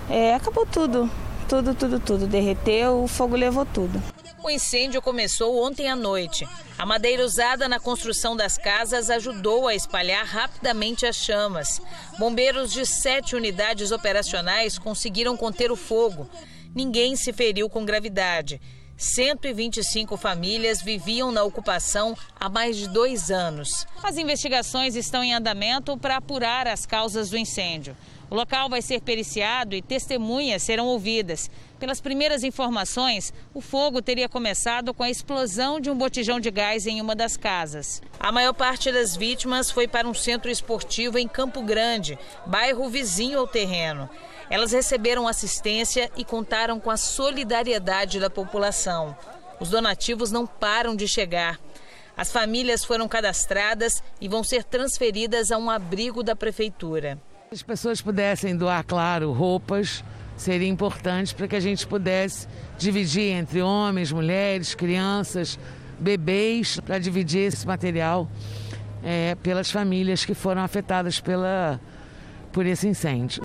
[0.09, 1.09] É, acabou tudo,
[1.49, 2.27] tudo, tudo, tudo.
[2.27, 4.01] Derreteu, o fogo levou tudo.
[4.43, 6.45] O incêndio começou ontem à noite.
[6.77, 11.81] A madeira usada na construção das casas ajudou a espalhar rapidamente as chamas.
[12.19, 16.29] Bombeiros de sete unidades operacionais conseguiram conter o fogo.
[16.75, 18.59] ninguém se feriu com gravidade.
[18.97, 23.85] 125 famílias viviam na ocupação há mais de dois anos.
[24.01, 27.97] As investigações estão em andamento para apurar as causas do incêndio.
[28.29, 31.51] O local vai ser periciado e testemunhas serão ouvidas.
[31.79, 36.87] Pelas primeiras informações, o fogo teria começado com a explosão de um botijão de gás
[36.87, 38.01] em uma das casas.
[38.19, 43.37] A maior parte das vítimas foi para um centro esportivo em Campo Grande, bairro vizinho
[43.37, 44.09] ao terreno.
[44.49, 49.15] Elas receberam assistência e contaram com a solidariedade da população.
[49.59, 51.59] Os donativos não param de chegar.
[52.15, 57.19] As famílias foram cadastradas e vão ser transferidas a um abrigo da prefeitura.
[57.51, 60.03] As pessoas pudessem doar, claro, roupas,
[60.35, 65.57] seria importante para que a gente pudesse dividir entre homens, mulheres, crianças,
[65.99, 68.29] bebês, para dividir esse material
[69.03, 71.79] é, pelas famílias que foram afetadas pela,
[72.51, 73.43] por esse incêndio.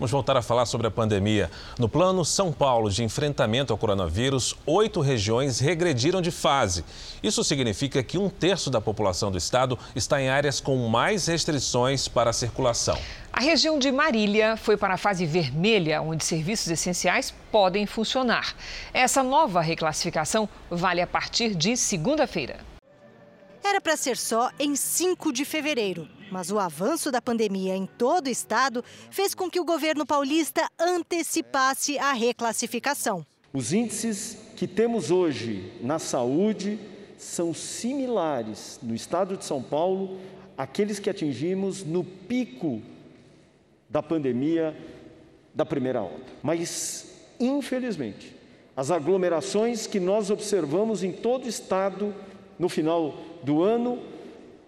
[0.00, 1.50] Vamos voltar a falar sobre a pandemia.
[1.78, 6.86] No plano São Paulo de enfrentamento ao coronavírus, oito regiões regrediram de fase.
[7.22, 12.08] Isso significa que um terço da população do estado está em áreas com mais restrições
[12.08, 12.98] para a circulação.
[13.30, 18.54] A região de Marília foi para a fase vermelha, onde serviços essenciais podem funcionar.
[18.94, 22.60] Essa nova reclassificação vale a partir de segunda-feira.
[23.62, 26.08] Era para ser só em 5 de fevereiro.
[26.30, 30.68] Mas o avanço da pandemia em todo o estado fez com que o governo paulista
[30.78, 33.26] antecipasse a reclassificação.
[33.52, 36.78] Os índices que temos hoje na saúde
[37.18, 40.18] são similares no estado de São Paulo
[40.56, 42.80] àqueles que atingimos no pico
[43.88, 44.76] da pandemia
[45.52, 46.26] da primeira onda.
[46.42, 47.06] Mas,
[47.40, 48.36] infelizmente,
[48.76, 52.14] as aglomerações que nós observamos em todo o estado
[52.56, 53.98] no final do ano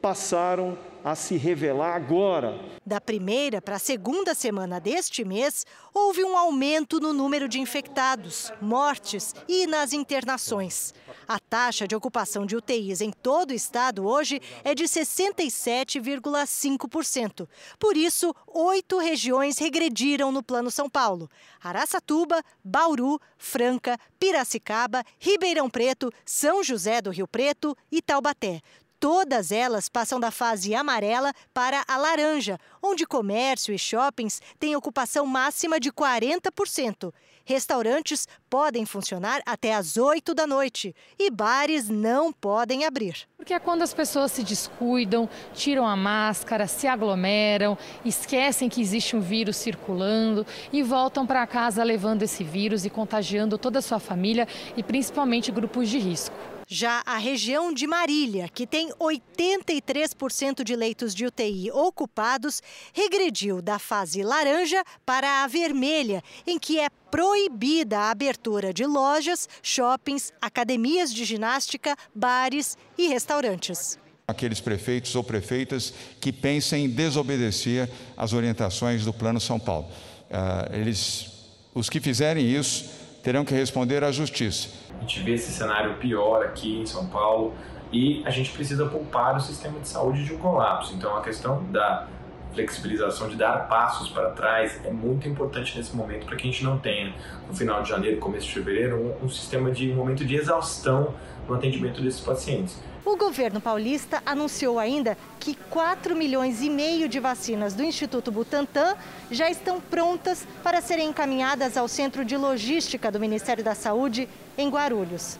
[0.01, 2.59] passaram a se revelar agora.
[2.85, 8.53] Da primeira para a segunda semana deste mês, houve um aumento no número de infectados,
[8.61, 10.93] mortes e nas internações.
[11.27, 17.49] A taxa de ocupação de UTIs em todo o estado hoje é de 67,5%.
[17.79, 21.31] Por isso, oito regiões regrediram no Plano São Paulo:
[21.62, 28.61] Araçatuba, Bauru, Franca, Piracicaba, Ribeirão Preto, São José do Rio Preto e Taubaté.
[29.03, 35.27] Todas elas passam da fase amarela para a laranja, onde comércio e shoppings têm ocupação
[35.27, 37.12] máxima de 40%.
[37.45, 43.27] Restaurantes podem funcionar até às 8 da noite e bares não podem abrir.
[43.37, 49.17] Porque é quando as pessoas se descuidam, tiram a máscara, se aglomeram, esquecem que existe
[49.17, 53.99] um vírus circulando e voltam para casa levando esse vírus e contagiando toda a sua
[53.99, 56.37] família e principalmente grupos de risco.
[56.75, 62.63] Já a região de Marília, que tem 83% de leitos de UTI ocupados,
[62.95, 69.51] regrediu da fase laranja para a vermelha, em que é proibida a abertura de lojas,
[69.63, 77.91] shoppings, academias de ginástica, bares e restaurantes aqueles prefeitos ou prefeitas que pensem em desobedecer
[78.17, 79.89] às orientações do Plano São Paulo.
[80.31, 81.27] Uh, eles,
[81.75, 84.69] os que fizerem isso terão que responder à justiça.
[84.99, 87.55] A gente vê esse cenário pior aqui em São Paulo
[87.93, 90.95] e a gente precisa poupar o sistema de saúde de um colapso.
[90.95, 92.09] Então, a questão da
[92.53, 96.65] flexibilização, de dar passos para trás, é muito importante nesse momento para que a gente
[96.65, 97.15] não tenha,
[97.49, 101.15] no final de janeiro, começo de fevereiro, um, um sistema de um momento de exaustão
[101.49, 102.79] no atendimento desses pacientes.
[103.05, 108.95] O governo paulista anunciou ainda que 4 milhões e meio de vacinas do Instituto Butantan
[109.29, 114.69] já estão prontas para serem encaminhadas ao Centro de Logística do Ministério da Saúde em
[114.71, 115.37] Guarulhos.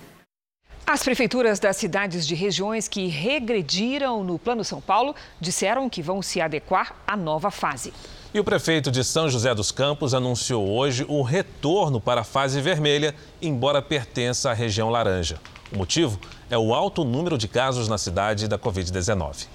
[0.85, 6.21] As prefeituras das cidades de regiões que regrediram no Plano São Paulo disseram que vão
[6.21, 7.93] se adequar à nova fase.
[8.35, 12.61] E o prefeito de São José dos Campos anunciou hoje o retorno para a fase
[12.61, 15.39] vermelha, embora pertença à região laranja.
[15.73, 16.19] O motivo
[16.53, 19.47] é o alto número de casos na cidade da Covid-19.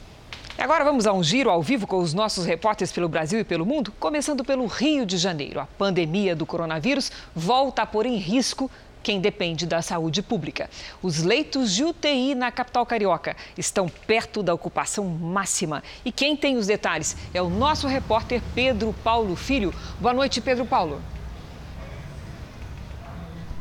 [0.57, 3.67] Agora vamos a um giro ao vivo com os nossos repórteres pelo Brasil e pelo
[3.67, 5.59] mundo, começando pelo Rio de Janeiro.
[5.59, 8.69] A pandemia do coronavírus volta a pôr em risco
[9.03, 10.71] quem depende da saúde pública.
[11.03, 15.83] Os leitos de UTI na capital carioca estão perto da ocupação máxima.
[16.03, 19.71] E quem tem os detalhes é o nosso repórter Pedro Paulo Filho.
[20.01, 20.99] Boa noite, Pedro Paulo.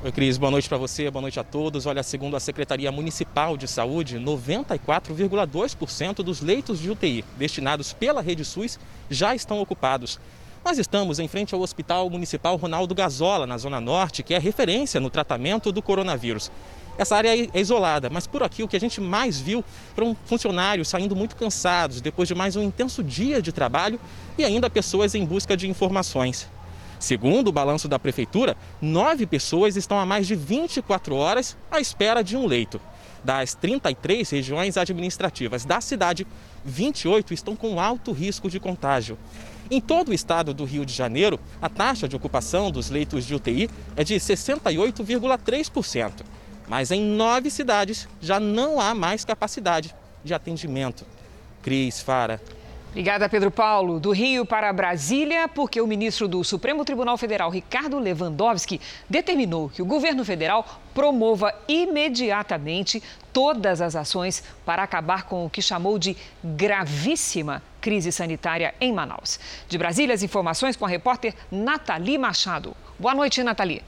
[0.05, 1.87] Oi, Cris, boa noite para você, boa noite a todos.
[1.87, 8.45] Olha, segundo a Secretaria Municipal de Saúde, 94,2% dos leitos de UTI destinados pela Rede
[8.45, 8.79] SUS
[9.09, 10.21] já estão ocupados.
[10.63, 15.01] Nós estamos em frente ao Hospital Municipal Ronaldo Gazola, na Zona Norte, que é referência
[15.01, 16.53] no tratamento do coronavírus.
[16.99, 20.89] Essa área é isolada, mas por aqui o que a gente mais viu foram funcionários
[20.89, 23.99] saindo muito cansados depois de mais um intenso dia de trabalho
[24.37, 26.47] e ainda pessoas em busca de informações.
[26.99, 32.23] Segundo o balanço da prefeitura, nove pessoas estão há mais de 24 horas à espera
[32.23, 32.81] de um leito.
[33.23, 36.27] Das 33 regiões administrativas da cidade,
[36.65, 39.19] 28 estão com alto risco de contágio.
[39.69, 43.35] Em todo o estado do Rio de Janeiro, a taxa de ocupação dos leitos de
[43.35, 46.13] UTI é de 68,3%.
[46.69, 49.95] Mas em nove cidades já não há mais capacidade
[50.25, 51.05] de atendimento.
[51.63, 52.41] Cris Fara.
[52.97, 54.01] Obrigada, Pedro Paulo.
[54.01, 59.83] Do Rio para Brasília, porque o ministro do Supremo Tribunal Federal, Ricardo Lewandowski, determinou que
[59.83, 63.03] o governo federal promova imediatamente
[63.35, 69.39] todas as ações para acabar com o que chamou de gravíssima crise sanitária em Manaus.
[69.69, 72.75] De Brasília, as informações com a repórter Nathalie Machado.
[72.99, 73.83] Boa noite, Nathalie.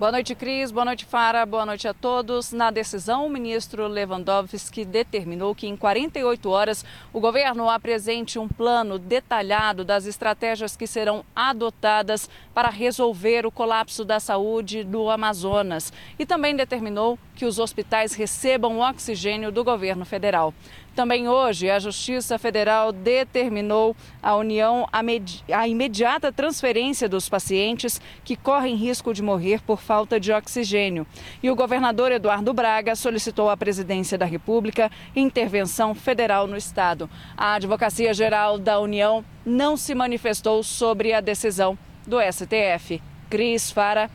[0.00, 0.70] Boa noite, Cris.
[0.70, 1.44] Boa noite, Fara.
[1.44, 2.52] Boa noite a todos.
[2.52, 8.98] Na decisão, o ministro Lewandowski determinou que em 48 horas o governo apresente um plano
[8.98, 16.24] detalhado das estratégias que serão adotadas para resolver o colapso da saúde do Amazonas e
[16.24, 20.54] também determinou que os hospitais recebam oxigênio do governo federal.
[20.94, 28.74] Também hoje, a Justiça Federal determinou à União a, imediata transferência dos pacientes que correm
[28.74, 31.06] risco de morrer por falta de oxigênio.
[31.42, 37.08] E o governador Eduardo Braga solicitou à Presidência da República intervenção federal no Estado.
[37.36, 43.00] A Advocacia Geral da União não se manifestou sobre a decisão do STF.
[43.30, 44.10] Cris Fara,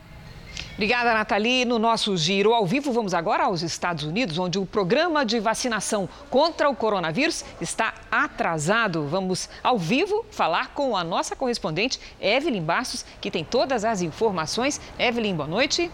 [0.76, 1.64] Obrigada, Nathalie.
[1.64, 6.06] No nosso giro ao vivo, vamos agora aos Estados Unidos, onde o programa de vacinação
[6.28, 9.06] contra o coronavírus está atrasado.
[9.06, 14.78] Vamos ao vivo falar com a nossa correspondente, Evelyn Bastos, que tem todas as informações.
[14.98, 15.90] Evelyn, boa noite.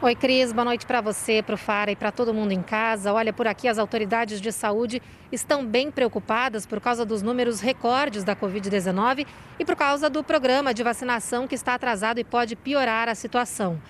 [0.00, 3.12] Oi, Cris, boa noite para você, para o Fara e para todo mundo em casa.
[3.12, 8.22] Olha, por aqui as autoridades de saúde estão bem preocupadas por causa dos números recordes
[8.22, 9.26] da Covid-19
[9.58, 13.82] e por causa do programa de vacinação que está atrasado e pode piorar a situação.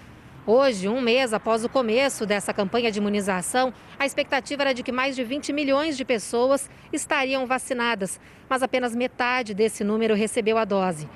[0.46, 4.90] Hoje, um mês após o começo dessa campanha de imunização, a expectativa era de que
[4.90, 10.64] mais de 20 milhões de pessoas estariam vacinadas, mas apenas metade desse número recebeu a
[10.64, 11.06] dose.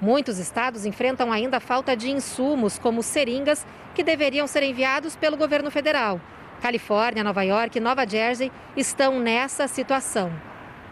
[0.00, 5.36] Muitos estados enfrentam ainda a falta de insumos, como seringas, que deveriam ser enviados pelo
[5.36, 6.20] governo federal.
[6.60, 10.32] Califórnia, Nova York e Nova Jersey estão nessa situação.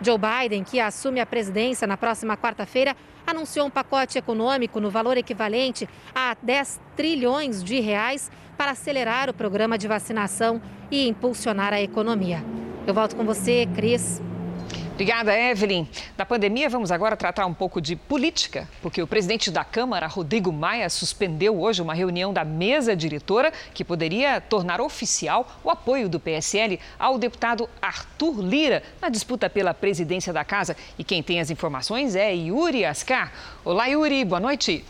[0.00, 2.96] Joe Biden, que assume a presidência na próxima quarta-feira,
[3.26, 9.34] anunciou um pacote econômico no valor equivalente a 10 trilhões de reais para acelerar o
[9.34, 12.44] programa de vacinação e impulsionar a economia.
[12.86, 14.22] Eu volto com você, Cris.
[14.98, 15.86] Obrigada, Evelyn.
[16.16, 20.52] Da pandemia, vamos agora tratar um pouco de política, porque o presidente da Câmara, Rodrigo
[20.52, 26.18] Maia, suspendeu hoje uma reunião da mesa diretora que poderia tornar oficial o apoio do
[26.18, 30.76] PSL ao deputado Arthur Lira na disputa pela presidência da casa.
[30.98, 33.32] E quem tem as informações é Yuri Ascar.
[33.64, 34.84] Olá, Yuri, boa noite.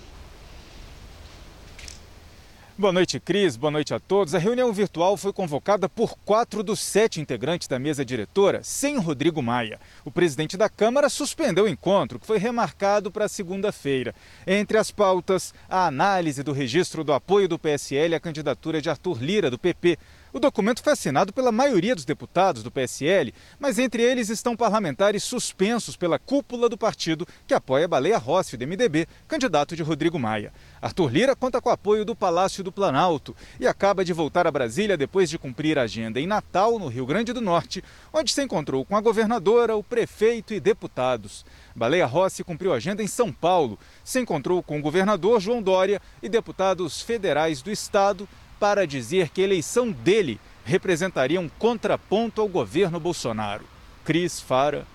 [2.81, 3.57] Boa noite, Cris.
[3.57, 4.37] Boa noite a todos.
[4.37, 9.43] A reunião virtual foi convocada por quatro dos sete integrantes da mesa diretora, sem Rodrigo
[9.43, 9.81] Maia.
[10.05, 14.14] O presidente da Câmara suspendeu o encontro, que foi remarcado para segunda-feira.
[14.47, 19.20] Entre as pautas, a análise do registro do apoio do PSL à candidatura de Arthur
[19.20, 19.99] Lira, do PP,
[20.33, 25.24] o documento foi assinado pela maioria dos deputados do PSL, mas entre eles estão parlamentares
[25.24, 30.53] suspensos pela cúpula do partido que apoia Baleia Rossi, do MDB, candidato de Rodrigo Maia.
[30.81, 34.51] Arthur Lira conta com o apoio do Palácio do Planalto e acaba de voltar a
[34.51, 38.43] Brasília depois de cumprir a agenda em Natal, no Rio Grande do Norte, onde se
[38.43, 41.45] encontrou com a governadora, o prefeito e deputados.
[41.74, 46.01] Baleia Rossi cumpriu a agenda em São Paulo, se encontrou com o governador João Dória
[46.22, 52.48] e deputados federais do estado para dizer que a eleição dele representaria um contraponto ao
[52.48, 53.64] governo Bolsonaro.
[54.04, 54.86] Cris Fara.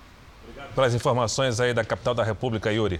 [0.43, 2.99] Obrigado pelas informações aí da capital da República, Yuri.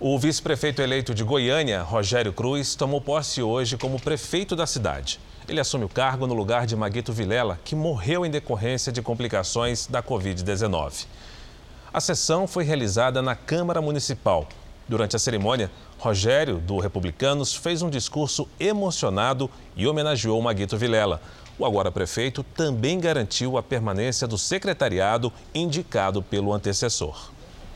[0.00, 5.20] O vice-prefeito eleito de Goiânia, Rogério Cruz, tomou posse hoje como prefeito da cidade.
[5.48, 9.86] Ele assume o cargo no lugar de Maguito Vilela, que morreu em decorrência de complicações
[9.86, 11.06] da Covid-19.
[11.92, 14.46] A sessão foi realizada na Câmara Municipal.
[14.88, 21.20] Durante a cerimônia, Rogério, do Republicanos, fez um discurso emocionado e homenageou Maguito Vilela.
[21.58, 27.30] O agora prefeito também garantiu a permanência do secretariado indicado pelo antecessor.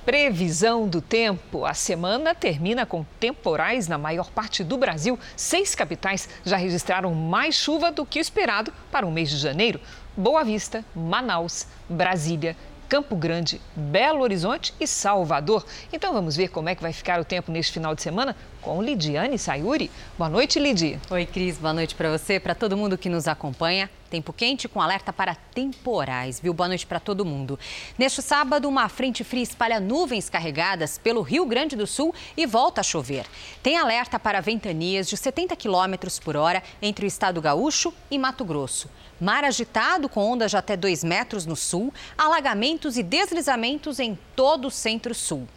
[0.07, 1.67] Previsão do tempo.
[1.67, 5.19] A semana termina com temporais na maior parte do Brasil.
[5.37, 9.79] Seis capitais já registraram mais chuva do que o esperado para o mês de janeiro.
[10.17, 12.57] Boa Vista, Manaus, Brasília
[12.93, 15.65] Campo Grande, Belo Horizonte e Salvador.
[15.91, 18.83] Então vamos ver como é que vai ficar o tempo neste final de semana com
[18.83, 19.91] Lidiane Sayuri.
[20.19, 21.01] Boa noite, Lidi.
[21.11, 21.57] Oi, Cris.
[21.57, 23.89] Boa noite para você, para todo mundo que nos acompanha.
[24.13, 26.53] Tempo quente com alerta para temporais, viu?
[26.53, 27.59] Boa noite para todo mundo.
[27.97, 32.83] Neste sábado, uma frente fria espalha nuvens carregadas pelo Rio Grande do Sul e volta
[32.83, 33.25] a chover.
[33.63, 38.45] Tem alerta para ventanias de 70 km por hora entre o estado gaúcho e Mato
[38.45, 38.91] Grosso.
[39.19, 44.67] Mar agitado com ondas de até 2 metros no sul, alagamentos e deslizamentos em todo
[44.67, 45.49] o centro-sul.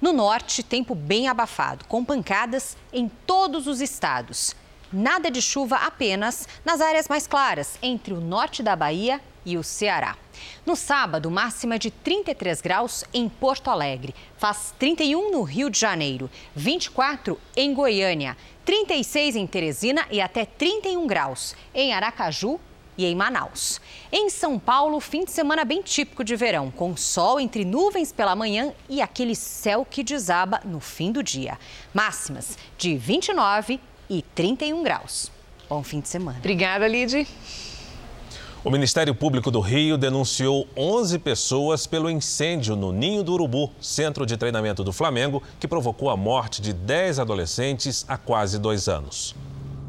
[0.00, 4.54] No norte, tempo bem abafado, com pancadas em todos os estados.
[4.96, 9.62] Nada de chuva apenas nas áreas mais claras, entre o norte da Bahia e o
[9.64, 10.16] Ceará.
[10.64, 14.14] No sábado, máxima de 33 graus em Porto Alegre.
[14.38, 21.08] Faz 31 no Rio de Janeiro, 24 em Goiânia, 36 em Teresina e até 31
[21.08, 22.60] graus em Aracaju
[22.96, 23.80] e em Manaus.
[24.12, 28.36] Em São Paulo, fim de semana bem típico de verão, com sol entre nuvens pela
[28.36, 31.58] manhã e aquele céu que desaba no fim do dia.
[31.92, 35.30] Máximas de 29 e 31 graus.
[35.68, 36.38] Bom fim de semana.
[36.38, 37.26] Obrigada, Lid.
[38.64, 44.24] O Ministério Público do Rio denunciou 11 pessoas pelo incêndio no Ninho do Urubu, centro
[44.24, 49.36] de treinamento do Flamengo, que provocou a morte de 10 adolescentes há quase dois anos.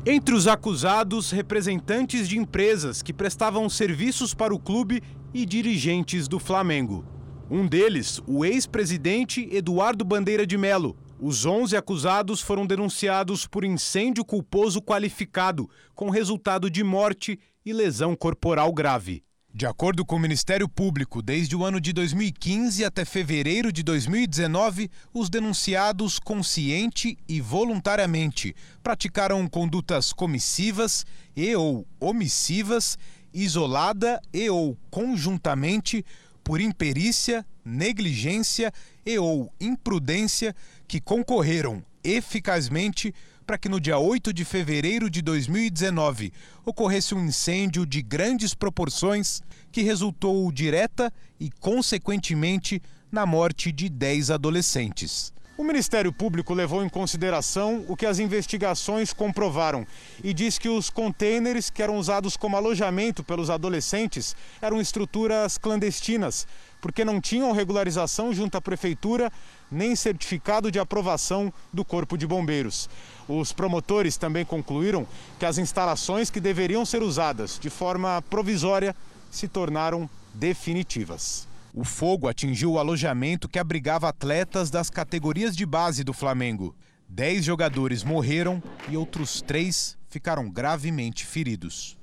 [0.06, 5.02] Entre os acusados, representantes de empresas que prestavam serviços para o clube
[5.34, 7.06] e dirigentes do Flamengo.
[7.50, 10.98] Um deles, o ex-presidente Eduardo Bandeira de Melo.
[11.20, 18.16] Os 11 acusados foram denunciados por incêndio culposo qualificado, com resultado de morte e lesão
[18.16, 19.24] corporal grave.
[19.54, 24.92] De acordo com o Ministério Público, desde o ano de 2015 até fevereiro de 2019,
[25.14, 28.54] os denunciados consciente e voluntariamente
[28.84, 32.98] praticaram condutas comissivas e ou omissivas,
[33.34, 36.06] isolada e ou conjuntamente,
[36.44, 38.74] por imperícia, negligência
[39.06, 40.54] e ou imprudência
[40.88, 43.14] que concorreram eficazmente
[43.46, 46.34] para que no dia 8 de fevereiro de 2019
[46.66, 52.82] ocorresse um incêndio de grandes proporções que resultou direta e, consequentemente,
[53.12, 55.34] na morte de 10 adolescentes.
[55.58, 59.88] O Ministério Público levou em consideração o que as investigações comprovaram
[60.22, 66.46] e diz que os contêineres que eram usados como alojamento pelos adolescentes eram estruturas clandestinas,
[66.86, 69.32] porque não tinham regularização junto à prefeitura
[69.72, 72.88] nem certificado de aprovação do Corpo de Bombeiros.
[73.28, 75.08] Os promotores também concluíram
[75.40, 78.96] que as instalações que deveriam ser usadas de forma provisória
[79.32, 81.48] se tornaram definitivas.
[81.74, 86.76] O fogo atingiu o alojamento que abrigava atletas das categorias de base do Flamengo.
[87.10, 91.98] Dez jogadores morreram e outros três ficaram gravemente feridos.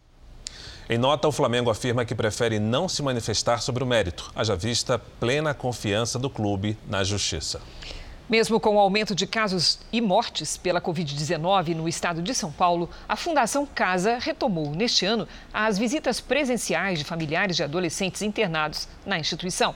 [0.89, 4.99] Em nota, o Flamengo afirma que prefere não se manifestar sobre o mérito, haja vista
[4.99, 7.61] plena confiança do clube na justiça.
[8.28, 12.91] Mesmo com o aumento de casos e mortes pela Covid-19 no estado de São Paulo,
[13.09, 19.18] a Fundação Casa retomou neste ano as visitas presenciais de familiares de adolescentes internados na
[19.18, 19.74] instituição.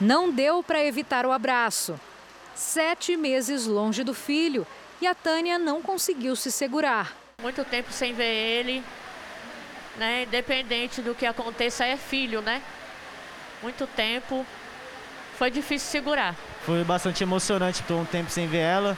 [0.00, 1.98] Não deu para evitar o abraço.
[2.54, 4.66] Sete meses longe do filho
[5.00, 7.16] e a Tânia não conseguiu se segurar.
[7.40, 8.84] Muito tempo sem ver ele,
[9.96, 10.24] né?
[10.24, 12.62] Independente do que aconteça, é filho, né?
[13.62, 14.46] Muito tempo.
[15.36, 16.34] Foi difícil segurar.
[16.64, 18.96] Foi bastante emocionante, estou um tempo sem ver ela,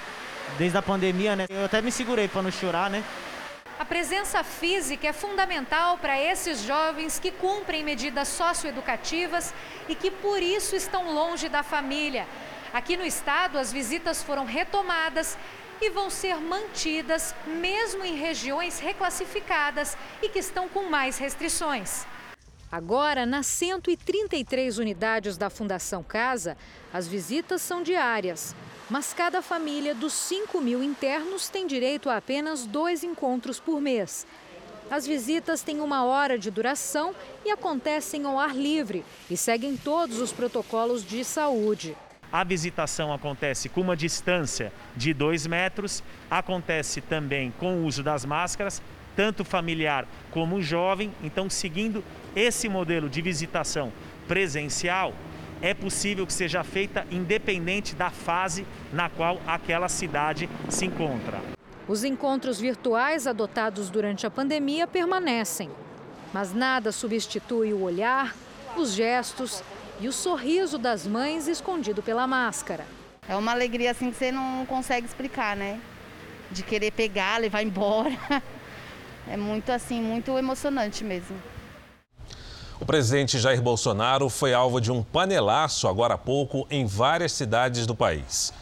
[0.59, 1.47] desde a pandemia, né?
[1.49, 3.03] Eu até me segurei para não chorar, né?
[3.79, 9.53] A presença física é fundamental para esses jovens que cumprem medidas socioeducativas
[9.89, 12.27] e que por isso estão longe da família.
[12.73, 15.37] Aqui no estado, as visitas foram retomadas
[15.81, 22.07] e vão ser mantidas mesmo em regiões reclassificadas e que estão com mais restrições.
[22.71, 26.57] Agora, nas 133 unidades da Fundação Casa,
[26.93, 28.55] as visitas são diárias.
[28.91, 34.27] Mas cada família dos 5 mil internos tem direito a apenas dois encontros por mês.
[34.91, 37.15] As visitas têm uma hora de duração
[37.45, 41.97] e acontecem ao ar livre e seguem todos os protocolos de saúde.
[42.35, 48.25] A visitação acontece com uma distância de dois metros, acontece também com o uso das
[48.25, 48.83] máscaras,
[49.15, 51.13] tanto familiar como jovem.
[51.23, 52.03] Então, seguindo
[52.35, 53.93] esse modelo de visitação
[54.27, 55.15] presencial,
[55.63, 61.41] é possível que seja feita independente da fase na qual aquela cidade se encontra.
[61.87, 65.71] Os encontros virtuais adotados durante a pandemia permanecem,
[66.33, 68.35] mas nada substitui o olhar,
[68.77, 69.63] os gestos
[70.05, 72.85] e o sorriso das mães escondido pela máscara.
[73.27, 75.81] É uma alegria assim que você não consegue explicar, né?
[76.51, 78.13] De querer pegar, levar embora.
[79.27, 81.35] É muito assim, muito emocionante mesmo.
[82.79, 87.87] O presidente Jair Bolsonaro foi alvo de um panelaço agora há pouco em várias cidades
[87.87, 88.53] do país.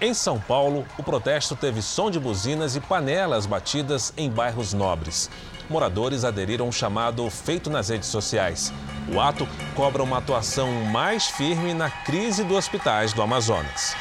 [0.00, 5.30] Em São Paulo, o protesto teve som de buzinas e panelas batidas em bairros nobres.
[5.70, 8.72] Moradores aderiram ao chamado feito nas redes sociais.
[9.12, 13.94] O ato cobra uma atuação mais firme na crise dos hospitais do Amazonas.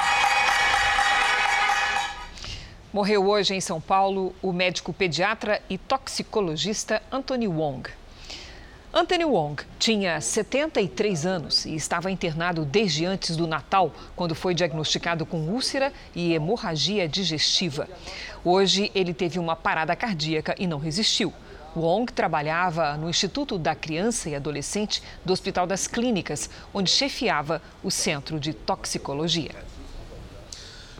[2.91, 7.89] Morreu hoje em São Paulo o médico pediatra e toxicologista Anthony Wong.
[8.93, 15.25] Anthony Wong tinha 73 anos e estava internado desde antes do Natal, quando foi diagnosticado
[15.25, 17.87] com úlcera e hemorragia digestiva.
[18.43, 21.33] Hoje ele teve uma parada cardíaca e não resistiu.
[21.73, 27.89] Wong trabalhava no Instituto da Criança e Adolescente do Hospital das Clínicas, onde chefiava o
[27.89, 29.55] Centro de Toxicologia.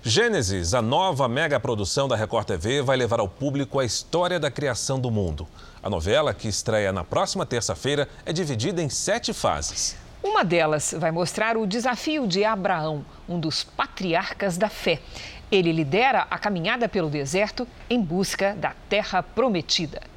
[0.02, 4.50] Gênesis, a nova mega produção da Record TV, vai levar ao público a história da
[4.50, 5.46] criação do mundo.
[5.84, 9.98] A novela, que estreia na próxima terça-feira, é dividida em sete fases.
[10.24, 15.00] Uma delas vai mostrar o desafio de Abraão, um dos patriarcas da fé.
[15.52, 20.11] Ele lidera a caminhada pelo deserto em busca da terra prometida.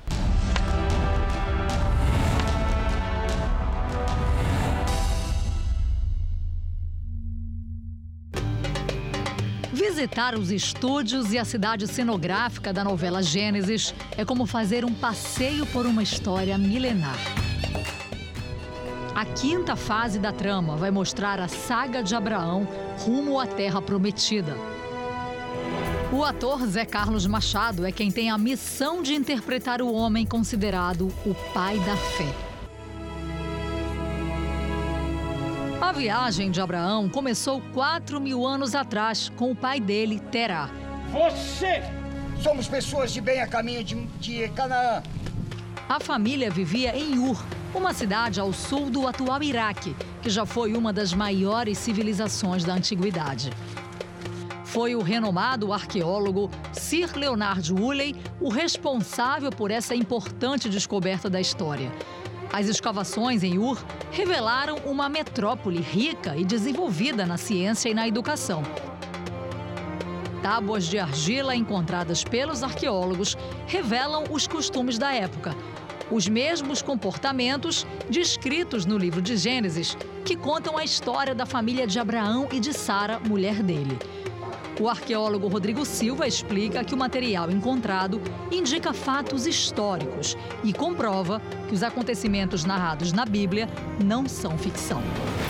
[9.74, 15.66] Visitar os estúdios e a cidade cenográfica da novela Gênesis é como fazer um passeio
[15.66, 17.18] por uma história milenar.
[19.12, 22.68] A quinta fase da trama vai mostrar a saga de Abraão
[23.00, 24.56] rumo à Terra Prometida.
[26.12, 31.12] O ator Zé Carlos Machado é quem tem a missão de interpretar o homem considerado
[31.26, 32.53] o pai da fé.
[35.94, 40.68] Viagem de Abraão começou 4 mil anos atrás com o pai dele, Terá.
[41.12, 41.82] Você!
[42.42, 45.02] Somos pessoas de bem a caminho de, de Canaã.
[45.88, 47.40] A família vivia em Ur,
[47.72, 52.74] uma cidade ao sul do atual Iraque, que já foi uma das maiores civilizações da
[52.74, 53.52] antiguidade.
[54.64, 61.92] Foi o renomado arqueólogo Sir Leonard Woolley o responsável por essa importante descoberta da história.
[62.56, 68.62] As escavações em Ur revelaram uma metrópole rica e desenvolvida na ciência e na educação.
[70.40, 73.36] Tábuas de argila encontradas pelos arqueólogos
[73.66, 75.52] revelam os costumes da época,
[76.12, 81.98] os mesmos comportamentos descritos no livro de Gênesis, que contam a história da família de
[81.98, 83.98] Abraão e de Sara, mulher dele.
[84.80, 88.20] O arqueólogo Rodrigo Silva explica que o material encontrado
[88.50, 93.68] indica fatos históricos e comprova que os acontecimentos narrados na Bíblia
[94.04, 95.00] não são ficção.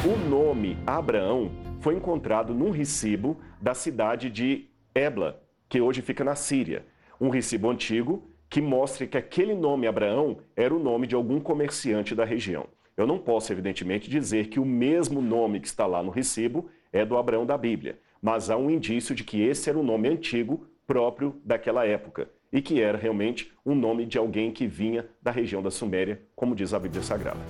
[0.04, 1.50] O nome Abraão
[1.80, 6.84] foi encontrado num recibo da cidade de Ebla, que hoje fica na Síria.
[7.18, 12.14] Um recibo antigo que mostra que aquele nome Abraão era o nome de algum comerciante
[12.14, 12.66] da região.
[12.94, 17.06] Eu não posso, evidentemente, dizer que o mesmo nome que está lá no recibo é
[17.06, 20.66] do Abraão da Bíblia mas há um indício de que esse era um nome antigo
[20.86, 25.62] próprio daquela época e que era realmente um nome de alguém que vinha da região
[25.62, 27.40] da Suméria, como diz a Bíblia Sagrada.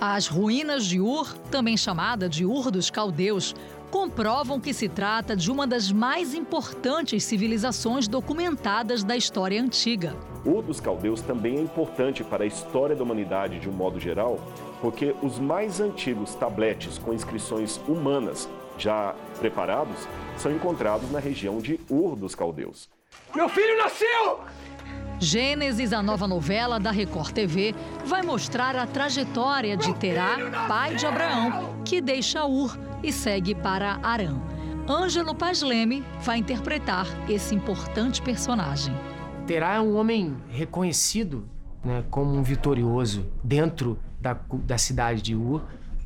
[0.00, 3.56] As ruínas de Ur, também chamada de Ur dos Caldeus,
[3.90, 10.14] comprovam que se trata de uma das mais importantes civilizações documentadas da história antiga.
[10.44, 14.38] Ur dos Caldeus também é importante para a história da humanidade de um modo geral,
[14.80, 18.48] porque os mais antigos tabletes com inscrições humanas
[18.78, 19.96] já preparados
[20.36, 22.88] são encontrados na região de Ur dos Caldeus.
[23.34, 24.40] Meu filho nasceu!
[25.20, 27.74] Gênesis, a nova novela da Record TV,
[28.04, 33.98] vai mostrar a trajetória de Terá, pai de Abraão, que deixa Ur e segue para
[34.02, 34.36] Arã.
[34.88, 38.94] Ângelo Paz Leme vai interpretar esse importante personagem.
[39.46, 41.48] Terá é um homem reconhecido
[41.82, 45.62] né, como um vitorioso dentro da, da cidade de Ur,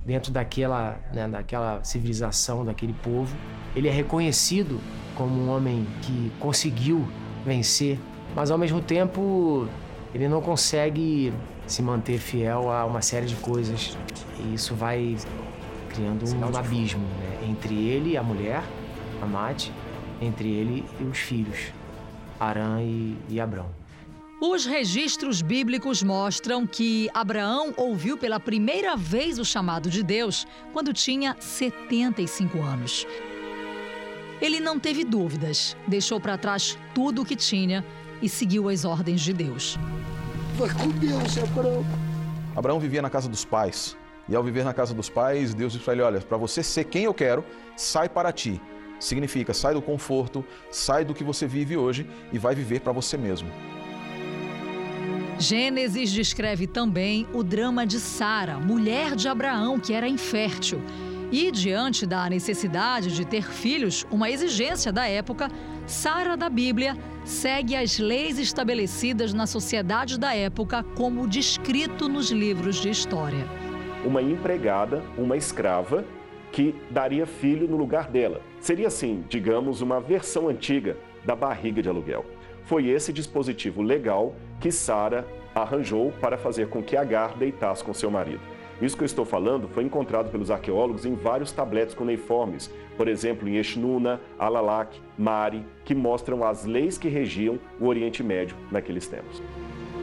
[0.09, 3.37] dentro daquela, né, daquela civilização, daquele povo.
[3.77, 4.81] Ele é reconhecido
[5.15, 7.07] como um homem que conseguiu
[7.45, 7.99] vencer,
[8.35, 9.69] mas ao mesmo tempo
[10.15, 11.31] ele não consegue
[11.67, 13.99] se manter fiel a uma série de coisas.
[14.41, 15.15] E isso vai
[15.91, 18.63] criando um abismo né, entre ele e a mulher,
[19.21, 19.71] a Mate,
[20.23, 21.71] entre ele e os filhos,
[22.41, 23.78] Arã e, e Abrão.
[24.41, 30.93] Os registros bíblicos mostram que Abraão ouviu pela primeira vez o chamado de Deus quando
[30.93, 33.05] tinha 75 anos.
[34.41, 37.85] Ele não teve dúvidas, deixou para trás tudo o que tinha
[38.23, 39.77] e seguiu as ordens de Deus.
[40.55, 41.85] Vai com Deus, Abraão.
[42.55, 43.97] Abraão vivia na casa dos pais.
[44.29, 46.85] E ao viver na casa dos pais, Deus disse para ele: Olha, para você ser
[46.85, 47.45] quem eu quero,
[47.77, 48.61] sai para ti.
[49.01, 53.17] Significa, sai do conforto, sai do que você vive hoje e vai viver para você
[53.17, 53.51] mesmo.
[55.39, 60.81] Gênesis descreve também o drama de Sara, mulher de Abraão, que era infértil.
[61.31, 65.49] E, diante da necessidade de ter filhos, uma exigência da época,
[65.87, 72.83] Sara da Bíblia segue as leis estabelecidas na sociedade da época, como descrito nos livros
[72.83, 73.47] de história.
[74.05, 76.05] Uma empregada, uma escrava,
[76.51, 78.41] que daria filho no lugar dela.
[78.59, 82.27] Seria assim, digamos, uma versão antiga da barriga de aluguel.
[82.65, 88.11] Foi esse dispositivo legal que Sara arranjou para fazer com que Agar deitasse com seu
[88.11, 88.41] marido.
[88.81, 93.49] Isso que eu estou falando foi encontrado pelos arqueólogos em vários tabletes cuneiformes, por exemplo,
[93.49, 99.43] em Eshnuna, Alalak, Mari, que mostram as leis que regiam o Oriente Médio naqueles tempos.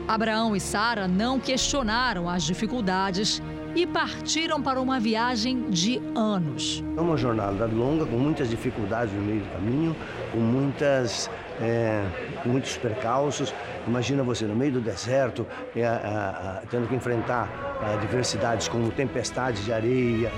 [0.08, 3.42] Abraão e Sara não questionaram as dificuldades
[3.76, 6.84] e partiram para uma viagem de anos.
[6.96, 9.96] É uma jornada longa, com muitas dificuldades no meio do caminho,
[10.32, 11.30] com muitas,
[11.62, 12.04] é,
[12.46, 13.54] muitos percalços.
[13.88, 15.46] Imagina você no meio do deserto,
[15.76, 17.50] é, é, é tendo que enfrentar
[17.96, 20.32] adversidades como tempestades de areia.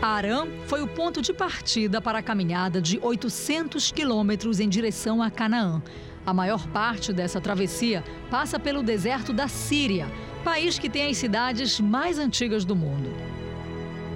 [0.00, 5.30] Arã foi o ponto de partida para a caminhada de 800 quilômetros em direção a
[5.30, 5.82] Canaã.
[6.26, 10.06] A maior parte dessa travessia passa pelo deserto da Síria,
[10.42, 13.10] país que tem as cidades mais antigas do mundo.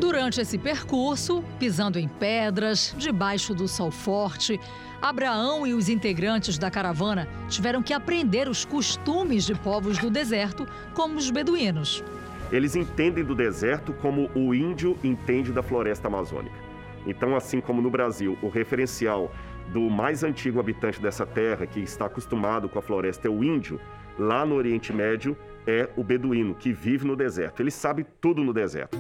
[0.00, 4.60] Durante esse percurso, pisando em pedras, debaixo do sol forte,
[5.02, 10.66] Abraão e os integrantes da caravana tiveram que aprender os costumes de povos do deserto,
[10.94, 12.04] como os beduínos.
[12.52, 16.56] Eles entendem do deserto como o índio entende da floresta amazônica.
[17.04, 19.32] Então, assim como no Brasil, o referencial
[19.72, 23.80] do mais antigo habitante dessa terra, que está acostumado com a floresta, é o índio,
[24.18, 25.36] lá no Oriente Médio
[25.66, 27.60] é o beduíno, que vive no deserto.
[27.60, 28.96] Ele sabe tudo no deserto.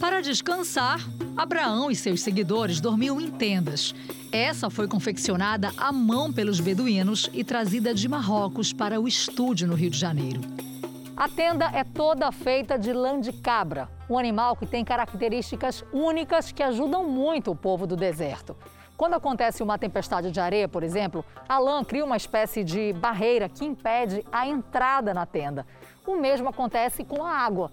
[0.00, 1.00] Para descansar,
[1.36, 3.92] Abraão e seus seguidores dormiam em tendas.
[4.30, 9.74] Essa foi confeccionada à mão pelos beduínos e trazida de Marrocos para o estúdio no
[9.74, 10.40] Rio de Janeiro.
[11.16, 16.52] A tenda é toda feita de lã de cabra, um animal que tem características únicas
[16.52, 18.56] que ajudam muito o povo do deserto.
[18.96, 23.48] Quando acontece uma tempestade de areia, por exemplo, a lã cria uma espécie de barreira
[23.48, 25.66] que impede a entrada na tenda.
[26.06, 27.72] O mesmo acontece com a água.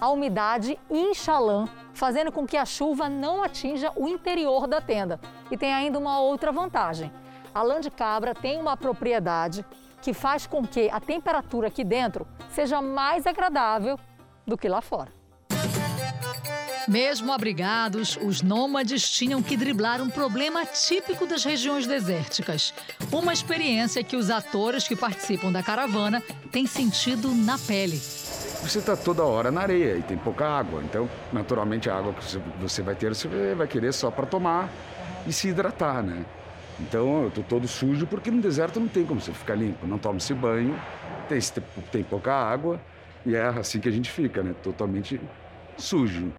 [0.00, 4.80] A umidade incha a lã, fazendo com que a chuva não atinja o interior da
[4.80, 5.18] tenda.
[5.50, 7.10] E tem ainda uma outra vantagem.
[7.54, 9.64] A lã de cabra tem uma propriedade
[10.02, 13.98] que faz com que a temperatura aqui dentro seja mais agradável
[14.46, 15.10] do que lá fora.
[16.86, 22.72] Mesmo abrigados, os nômades tinham que driblar um problema típico das regiões desérticas.
[23.10, 26.22] Uma experiência que os atores que participam da caravana
[26.52, 28.00] têm sentido na pele.
[28.62, 32.24] Você está toda hora na areia e tem pouca água, então, naturalmente, a água que
[32.60, 34.68] você vai ter, você vai querer só para tomar
[35.26, 36.24] e se hidratar, né?
[36.80, 39.86] Então, eu estou todo sujo porque no deserto não tem como você ficar limpo.
[39.86, 40.78] Não toma-se banho,
[41.28, 41.38] tem,
[41.90, 42.80] tem pouca água
[43.24, 44.54] e é assim que a gente fica, né?
[44.62, 45.20] Totalmente
[45.78, 46.32] sujo.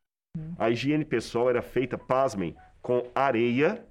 [0.59, 3.83] A higiene pessoal era feita, pasmem, com areia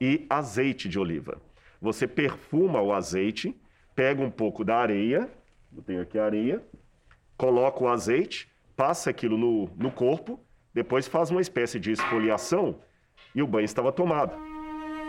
[0.00, 1.40] e azeite de oliva.
[1.80, 3.56] Você perfuma o azeite,
[3.94, 5.28] pega um pouco da areia,
[5.74, 6.62] eu tenho aqui areia,
[7.42, 10.38] coloca o azeite, passa aquilo no, no corpo,
[10.72, 12.76] depois faz uma espécie de esfoliação
[13.34, 14.36] e o banho estava tomado.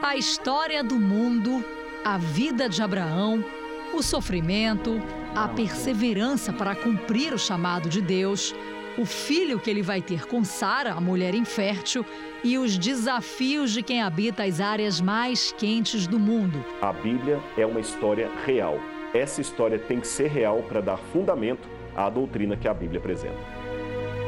[0.02, 1.64] A história do mundo,
[2.04, 3.46] a vida de Abraão,
[3.94, 5.00] o sofrimento,
[5.36, 8.56] a perseverança para cumprir o chamado de Deus,
[8.98, 12.04] o filho que ele vai ter com Sara, a mulher infértil,
[12.44, 16.66] e os desafios de quem habita as áreas mais quentes do mundo.
[16.82, 18.80] A Bíblia é uma história real.
[19.14, 23.38] Essa história tem que ser real para dar fundamento à doutrina que a Bíblia apresenta.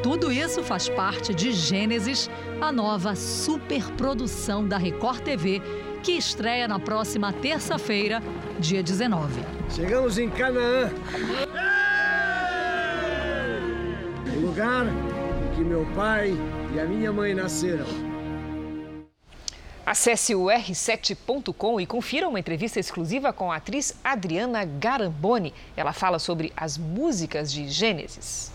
[0.03, 2.29] Tudo isso faz parte de Gênesis,
[2.61, 5.61] a nova superprodução da Record TV,
[6.03, 8.21] que estreia na próxima terça-feira,
[8.59, 9.41] dia 19.
[9.69, 10.91] Chegamos em Canaã
[14.55, 16.33] lugar em que meu pai
[16.73, 18.04] e a minha mãe nasceram.
[19.85, 25.53] Acesse o r7.com e confira uma entrevista exclusiva com a atriz Adriana Garamboni.
[25.77, 28.51] Ela fala sobre as músicas de Gênesis.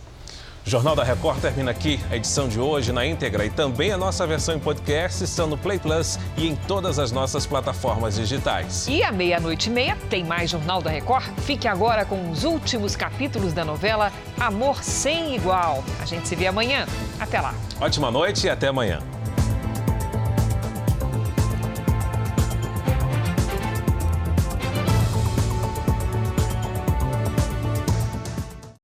[0.67, 1.99] O Jornal da Record termina aqui.
[2.11, 5.57] A edição de hoje na íntegra e também a nossa versão em podcast estão no
[5.57, 8.87] Play Plus e em todas as nossas plataformas digitais.
[8.89, 11.27] E à meia-noite e meia tem mais Jornal da Record.
[11.47, 15.83] Fique agora com os últimos capítulos da novela Amor Sem Igual.
[16.01, 16.87] A gente se vê amanhã.
[17.19, 17.55] Até lá.
[17.81, 19.01] Ótima noite e até amanhã.